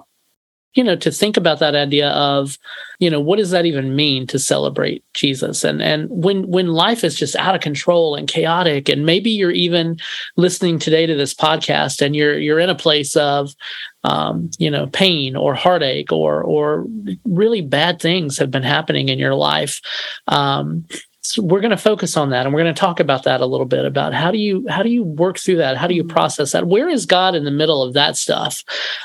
you 0.73 0.83
know 0.83 0.95
to 0.95 1.11
think 1.11 1.37
about 1.37 1.59
that 1.59 1.75
idea 1.75 2.09
of 2.11 2.57
you 2.99 3.09
know 3.09 3.19
what 3.19 3.37
does 3.37 3.51
that 3.51 3.65
even 3.65 3.95
mean 3.95 4.27
to 4.27 4.39
celebrate 4.39 5.03
jesus? 5.13 5.63
And 5.63 5.81
and 5.81 6.07
when 6.09 6.47
when 6.47 6.67
life 6.67 7.03
is 7.03 7.15
just 7.15 7.35
out 7.35 7.55
of 7.55 7.61
control 7.61 8.15
and 8.15 8.27
chaotic 8.27 8.89
and 8.89 9.05
maybe 9.05 9.29
you're 9.29 9.51
even 9.51 9.97
listening 10.37 10.79
today 10.79 11.05
to 11.05 11.15
this 11.15 11.33
podcast 11.33 12.01
and 12.01 12.15
you're 12.15 12.37
you're 12.37 12.59
in 12.59 12.69
a 12.69 12.75
place 12.75 13.15
of 13.15 13.53
um, 14.03 14.49
you 14.57 14.71
know 14.71 14.87
pain 14.87 15.35
or 15.35 15.53
heartache 15.53 16.11
or 16.11 16.43
or 16.43 16.85
really 17.25 17.61
bad 17.61 18.01
things 18.01 18.37
have 18.37 18.51
been 18.51 18.63
happening 18.63 19.09
in 19.09 19.19
your 19.19 19.35
life 19.35 19.81
um, 20.27 20.85
we're 21.37 21.59
going 21.61 21.71
to 21.71 21.77
focus 21.77 22.17
on 22.17 22.29
that 22.29 22.45
and 22.45 22.53
we're 22.53 22.61
going 22.61 22.73
to 22.73 22.79
talk 22.79 22.99
about 22.99 23.23
that 23.23 23.41
a 23.41 23.45
little 23.45 23.65
bit 23.65 23.85
about 23.85 24.13
how 24.13 24.31
do 24.31 24.37
you 24.37 24.65
how 24.69 24.81
do 24.83 24.89
you 24.89 25.03
work 25.03 25.37
through 25.39 25.57
that 25.57 25.77
how 25.77 25.87
do 25.87 25.93
you 25.93 26.03
process 26.03 26.51
that 26.51 26.67
where 26.67 26.89
is 26.89 27.05
god 27.05 27.35
in 27.35 27.43
the 27.43 27.51
middle 27.51 27.81
of 27.83 27.93
that 27.93 28.15
stuff 28.17 28.63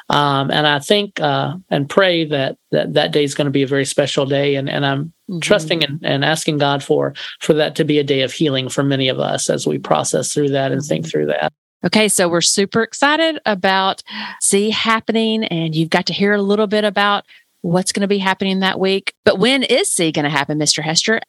um, 0.09 0.51
and 0.51 0.67
i 0.67 0.79
think 0.79 1.21
uh, 1.21 1.55
and 1.71 1.89
pray 1.89 2.25
that 2.25 2.57
that 2.71 2.95
that 2.95 3.13
day 3.13 3.25
is 3.25 3.35
going 3.35 3.47
to 3.47 3.51
be 3.51 3.63
a 3.63 3.67
very 3.67 3.85
special 3.85 4.27
day 4.27 4.55
and 4.57 4.69
and 4.71 4.85
i'm 4.87 5.13
Mhm. 5.29 5.43
trusting 5.43 5.83
and, 5.83 5.99
and 6.05 6.25
asking 6.25 6.57
god 6.59 6.85
for 6.85 7.13
for 7.41 7.53
that 7.55 7.75
to 7.75 7.85
be 7.85 7.99
a 7.99 8.05
day 8.05 8.21
of 8.21 8.33
healing 8.33 8.69
for 8.69 8.85
many 8.85 9.09
of 9.09 9.19
us 9.19 9.51
as 9.51 9.67
we 9.67 9.77
process 9.77 10.33
through 10.33 10.51
that 10.51 10.71
and 10.71 10.83
think 10.85 11.05
through 11.05 11.27
that 11.27 11.53
Okay, 11.85 12.09
so 12.09 12.29
we're 12.29 12.41
super 12.41 12.83
excited 12.83 13.39
about 13.47 14.03
SEE 14.41 14.71
happening, 14.71 15.45
and 15.45 15.75
you've 15.75 15.91
got 15.91 16.07
to 16.07 16.13
hear 16.13 16.33
a 16.33 16.43
little 16.43 16.67
bit 16.67 16.83
about 16.85 17.25
what's 17.61 17.93
going 17.93 18.01
to 18.01 18.09
be 18.09 18.19
happening 18.19 18.61
that 18.61 18.81
week. 18.81 19.13
But 19.25 19.39
when 19.39 19.63
is 19.63 19.93
SEE 19.93 20.11
going 20.11 20.25
to 20.25 20.31
happen, 20.31 20.59
Mr. 20.59 20.83
Hester? 20.83 21.21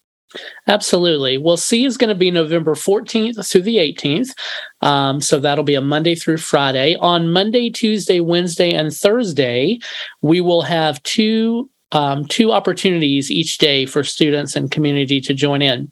Absolutely. 0.67 1.38
Well, 1.38 1.57
SEE 1.57 1.86
is 1.86 1.98
going 1.98 2.10
to 2.10 2.15
be 2.15 2.31
November 2.31 2.75
14th 2.75 3.50
through 3.50 3.62
the 3.62 3.77
18th. 3.77 4.36
Um, 4.81 5.22
so 5.22 5.39
that'll 5.39 5.63
be 5.63 5.75
a 5.75 5.81
Monday 5.81 6.15
through 6.15 6.38
Friday. 6.38 6.96
On 6.96 7.31
Monday, 7.31 7.69
Tuesday, 7.69 8.19
Wednesday, 8.19 8.74
and 8.74 8.93
Thursday, 8.93 9.79
we 10.22 10.41
will 10.41 10.62
have 10.62 11.01
two 11.03 11.69
um, 11.93 12.25
two 12.25 12.51
opportunities 12.51 13.31
each 13.31 13.60
day 13.60 13.86
for 13.86 14.03
students 14.03 14.57
and 14.57 14.69
community 14.69 15.22
to 15.22 15.34
join 15.34 15.62
in. 15.62 15.89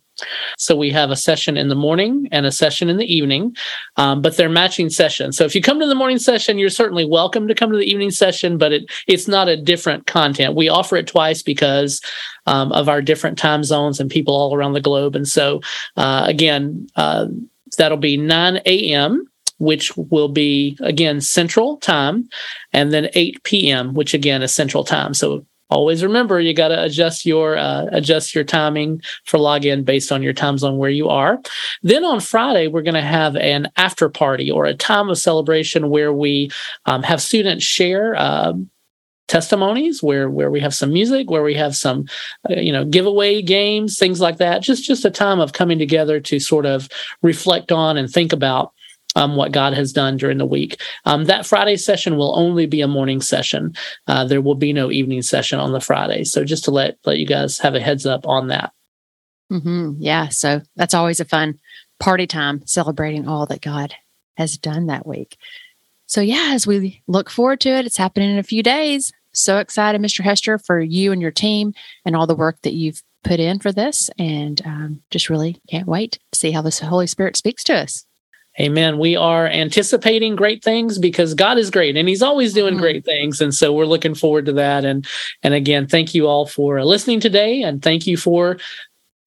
So 0.57 0.75
we 0.75 0.91
have 0.91 1.11
a 1.11 1.15
session 1.15 1.57
in 1.57 1.67
the 1.67 1.75
morning 1.75 2.27
and 2.31 2.45
a 2.45 2.51
session 2.51 2.89
in 2.89 2.97
the 2.97 3.13
evening, 3.13 3.55
um, 3.97 4.21
but 4.21 4.37
they're 4.37 4.49
matching 4.49 4.89
sessions. 4.89 5.37
So 5.37 5.45
if 5.45 5.55
you 5.55 5.61
come 5.61 5.79
to 5.79 5.87
the 5.87 5.95
morning 5.95 6.19
session, 6.19 6.57
you're 6.57 6.69
certainly 6.69 7.05
welcome 7.05 7.47
to 7.47 7.55
come 7.55 7.71
to 7.71 7.77
the 7.77 7.89
evening 7.89 8.11
session, 8.11 8.57
but 8.57 8.71
it 8.71 8.89
it's 9.07 9.27
not 9.27 9.47
a 9.47 9.57
different 9.57 10.07
content. 10.07 10.55
We 10.55 10.69
offer 10.69 10.95
it 10.95 11.07
twice 11.07 11.41
because 11.41 12.01
um, 12.45 12.71
of 12.71 12.87
our 12.87 13.01
different 13.01 13.37
time 13.37 13.63
zones 13.63 13.99
and 13.99 14.09
people 14.09 14.35
all 14.35 14.55
around 14.55 14.73
the 14.73 14.81
globe. 14.81 15.15
And 15.15 15.27
so 15.27 15.61
uh, 15.97 16.25
again, 16.27 16.87
uh, 16.95 17.27
that'll 17.77 17.97
be 17.97 18.17
9 18.17 18.61
a.m. 18.65 19.29
Which 19.57 19.95
will 19.95 20.27
be 20.27 20.77
again 20.81 21.21
Central 21.21 21.77
Time, 21.77 22.27
and 22.73 22.91
then 22.91 23.07
8 23.13 23.41
p.m., 23.43 23.93
which 23.93 24.13
again 24.13 24.41
is 24.41 24.53
Central 24.53 24.83
Time. 24.83 25.13
So 25.13 25.45
always 25.75 26.03
remember 26.03 26.39
you 26.39 26.53
got 26.53 26.69
to 26.69 26.83
adjust 26.83 27.25
your 27.25 27.57
uh, 27.57 27.85
adjust 27.91 28.33
your 28.33 28.43
timing 28.43 29.01
for 29.25 29.37
login 29.37 29.83
based 29.83 30.11
on 30.11 30.23
your 30.23 30.33
time 30.33 30.57
zone 30.57 30.77
where 30.77 30.89
you 30.89 31.09
are. 31.09 31.39
Then 31.83 32.03
on 32.03 32.19
friday 32.19 32.67
we're 32.67 32.81
going 32.81 32.95
to 32.95 33.01
have 33.01 33.35
an 33.35 33.69
after 33.75 34.09
party 34.09 34.49
or 34.49 34.65
a 34.65 34.73
time 34.73 35.09
of 35.09 35.17
celebration 35.17 35.89
where 35.89 36.13
we 36.13 36.49
um, 36.85 37.03
have 37.03 37.21
students 37.21 37.63
share 37.63 38.15
um, 38.15 38.69
testimonies 39.27 40.03
where 40.03 40.29
where 40.29 40.51
we 40.51 40.59
have 40.59 40.73
some 40.73 40.93
music 40.93 41.31
where 41.31 41.41
we 41.41 41.55
have 41.55 41.75
some 41.75 42.05
uh, 42.49 42.59
you 42.59 42.71
know 42.71 42.85
giveaway 42.85 43.41
games 43.41 43.97
things 43.97 44.21
like 44.21 44.37
that. 44.37 44.61
Just 44.61 44.83
just 44.83 45.05
a 45.05 45.11
time 45.11 45.39
of 45.39 45.53
coming 45.53 45.79
together 45.79 46.19
to 46.19 46.39
sort 46.39 46.65
of 46.65 46.87
reflect 47.21 47.71
on 47.71 47.97
and 47.97 48.09
think 48.09 48.31
about 48.31 48.73
um, 49.15 49.35
what 49.35 49.51
God 49.51 49.73
has 49.73 49.93
done 49.93 50.17
during 50.17 50.37
the 50.37 50.45
week. 50.45 50.81
Um, 51.05 51.25
that 51.25 51.45
Friday 51.45 51.77
session 51.77 52.17
will 52.17 52.37
only 52.37 52.65
be 52.65 52.81
a 52.81 52.87
morning 52.87 53.21
session. 53.21 53.73
Uh, 54.07 54.25
there 54.25 54.41
will 54.41 54.55
be 54.55 54.73
no 54.73 54.91
evening 54.91 55.21
session 55.21 55.59
on 55.59 55.71
the 55.71 55.81
Friday. 55.81 56.23
So 56.23 56.43
just 56.43 56.65
to 56.65 56.71
let 56.71 56.97
let 57.05 57.17
you 57.17 57.25
guys 57.25 57.59
have 57.59 57.75
a 57.75 57.79
heads 57.79 58.05
up 58.05 58.27
on 58.27 58.47
that. 58.47 58.73
hmm 59.49 59.93
Yeah, 59.99 60.29
so 60.29 60.61
that's 60.75 60.93
always 60.93 61.19
a 61.19 61.25
fun 61.25 61.59
party 61.99 62.27
time 62.27 62.61
celebrating 62.65 63.27
all 63.27 63.45
that 63.47 63.61
God 63.61 63.93
has 64.37 64.57
done 64.57 64.87
that 64.87 65.07
week. 65.07 65.37
So, 66.07 66.21
yeah, 66.21 66.51
as 66.53 66.67
we 66.67 67.01
look 67.07 67.29
forward 67.29 67.61
to 67.61 67.69
it, 67.69 67.85
it's 67.85 67.97
happening 67.97 68.31
in 68.31 68.37
a 68.37 68.43
few 68.43 68.61
days. 68.61 69.11
So 69.33 69.57
excited, 69.57 70.01
Mr. 70.01 70.23
Hester, 70.23 70.57
for 70.57 70.79
you 70.79 71.11
and 71.11 71.21
your 71.21 71.31
team 71.31 71.73
and 72.05 72.15
all 72.15 72.27
the 72.27 72.35
work 72.35 72.61
that 72.61 72.73
you've 72.73 73.01
put 73.23 73.39
in 73.39 73.59
for 73.59 73.71
this. 73.71 74.09
And 74.19 74.61
um, 74.65 75.01
just 75.09 75.29
really 75.29 75.59
can't 75.69 75.87
wait 75.87 76.19
to 76.31 76.39
see 76.39 76.51
how 76.51 76.61
this 76.61 76.79
Holy 76.79 77.07
Spirit 77.07 77.35
speaks 77.35 77.63
to 77.65 77.75
us. 77.75 78.05
Amen. 78.59 78.97
We 78.99 79.15
are 79.17 79.47
anticipating 79.47 80.35
great 80.37 80.63
things 80.63 80.97
because 80.97 81.33
God 81.33 81.57
is 81.57 81.69
great 81.69 81.97
and 81.97 82.07
he's 82.07 82.21
always 82.21 82.53
doing 82.53 82.75
Mhm. 82.75 82.79
great 82.79 83.05
things 83.05 83.41
and 83.41 83.53
so 83.53 83.73
we're 83.73 83.85
looking 83.85 84.15
forward 84.15 84.45
to 84.45 84.53
that 84.53 84.85
and 84.85 85.05
and 85.43 85.53
again 85.53 85.87
thank 85.87 86.15
you 86.15 86.27
all 86.27 86.45
for 86.45 86.83
listening 86.85 87.19
today 87.19 87.61
and 87.63 87.81
thank 87.81 88.07
you 88.07 88.15
for 88.15 88.57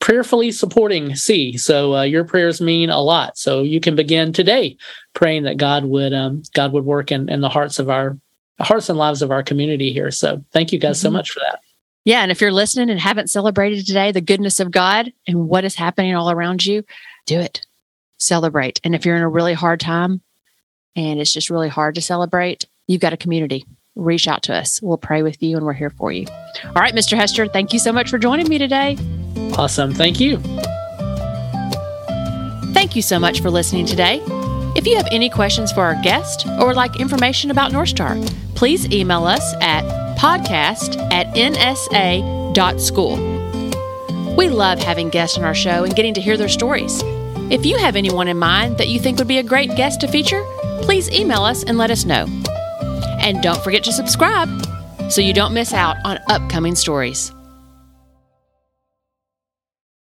prayerfully 0.00 0.50
supporting 0.52 1.14
SEE. 1.14 1.56
So 1.58 1.96
uh, 1.96 2.02
your 2.04 2.24
prayers 2.24 2.60
mean 2.60 2.88
a 2.88 3.00
lot. 3.02 3.36
So 3.36 3.62
you 3.62 3.80
can 3.80 3.96
begin 3.96 4.32
today 4.32 4.76
praying 5.12 5.42
that 5.42 5.56
God 5.58 5.84
would 5.84 6.14
um, 6.14 6.42
God 6.54 6.72
would 6.72 6.84
work 6.84 7.10
in, 7.12 7.28
in 7.28 7.40
the 7.42 7.48
hearts 7.50 7.78
of 7.78 7.90
our 7.90 8.16
hearts 8.60 8.88
and 8.88 8.98
lives 8.98 9.20
of 9.22 9.30
our 9.30 9.42
community 9.42 9.92
here. 9.92 10.10
So 10.10 10.42
thank 10.52 10.72
you 10.72 10.78
guys 10.78 11.00
so 11.00 11.10
Mhm. 11.10 11.14
much 11.14 11.30
for 11.30 11.40
that. 11.40 11.60
Yeah. 12.04 12.22
And 12.22 12.30
if 12.32 12.40
you're 12.40 12.52
listening 12.52 12.88
and 12.90 12.98
haven't 12.98 13.28
celebrated 13.28 13.86
today 13.86 14.10
the 14.12 14.20
goodness 14.22 14.58
of 14.60 14.70
God 14.70 15.12
and 15.26 15.48
what 15.48 15.64
is 15.64 15.74
happening 15.74 16.14
all 16.14 16.30
around 16.30 16.64
you, 16.64 16.82
do 17.26 17.38
it. 17.40 17.60
Celebrate. 18.18 18.80
And 18.84 18.94
if 18.94 19.06
you're 19.06 19.16
in 19.16 19.22
a 19.22 19.28
really 19.28 19.54
hard 19.54 19.80
time 19.80 20.20
and 20.96 21.20
it's 21.20 21.32
just 21.32 21.50
really 21.50 21.68
hard 21.68 21.94
to 21.94 22.00
celebrate, 22.02 22.66
you've 22.86 23.00
got 23.00 23.12
a 23.12 23.16
community. 23.16 23.64
Reach 23.94 24.28
out 24.28 24.42
to 24.44 24.54
us. 24.54 24.80
We'll 24.82 24.98
pray 24.98 25.22
with 25.22 25.42
you 25.42 25.56
and 25.56 25.64
we're 25.66 25.72
here 25.72 25.90
for 25.90 26.12
you. 26.12 26.26
All 26.64 26.72
right, 26.82 26.94
Mr. 26.94 27.16
Hester, 27.16 27.46
thank 27.46 27.72
you 27.72 27.78
so 27.78 27.92
much 27.92 28.10
for 28.10 28.18
joining 28.18 28.48
me 28.48 28.58
today. 28.58 28.96
Awesome. 29.56 29.92
Thank 29.92 30.20
you. 30.20 30.38
Thank 32.74 32.94
you 32.94 33.02
so 33.02 33.18
much 33.18 33.40
for 33.40 33.50
listening 33.50 33.86
today. 33.86 34.22
If 34.76 34.86
you 34.86 34.96
have 34.96 35.08
any 35.10 35.28
questions 35.28 35.72
for 35.72 35.82
our 35.82 36.00
guest 36.02 36.46
or 36.46 36.66
would 36.68 36.76
like 36.76 37.00
information 37.00 37.50
about 37.50 37.72
North 37.72 37.88
Star, 37.88 38.16
please 38.54 38.88
email 38.92 39.24
us 39.24 39.54
at 39.60 39.82
podcast 40.16 40.96
at 41.12 41.34
nsa.school. 41.34 43.16
We 44.36 44.48
love 44.48 44.78
having 44.78 45.08
guests 45.08 45.36
on 45.36 45.44
our 45.44 45.54
show 45.54 45.82
and 45.82 45.96
getting 45.96 46.14
to 46.14 46.20
hear 46.20 46.36
their 46.36 46.48
stories. 46.48 47.02
If 47.50 47.64
you 47.64 47.78
have 47.78 47.96
anyone 47.96 48.28
in 48.28 48.38
mind 48.38 48.76
that 48.76 48.88
you 48.88 49.00
think 49.00 49.18
would 49.18 49.26
be 49.26 49.38
a 49.38 49.42
great 49.42 49.74
guest 49.74 50.02
to 50.02 50.08
feature, 50.08 50.44
please 50.82 51.10
email 51.10 51.44
us 51.44 51.62
and 51.62 51.78
let 51.78 51.90
us 51.90 52.04
know. 52.04 52.26
And 53.20 53.42
don't 53.42 53.62
forget 53.64 53.84
to 53.84 53.92
subscribe 53.92 54.48
so 55.10 55.22
you 55.22 55.32
don't 55.32 55.54
miss 55.54 55.72
out 55.72 55.96
on 56.04 56.18
upcoming 56.28 56.74
stories. 56.74 57.32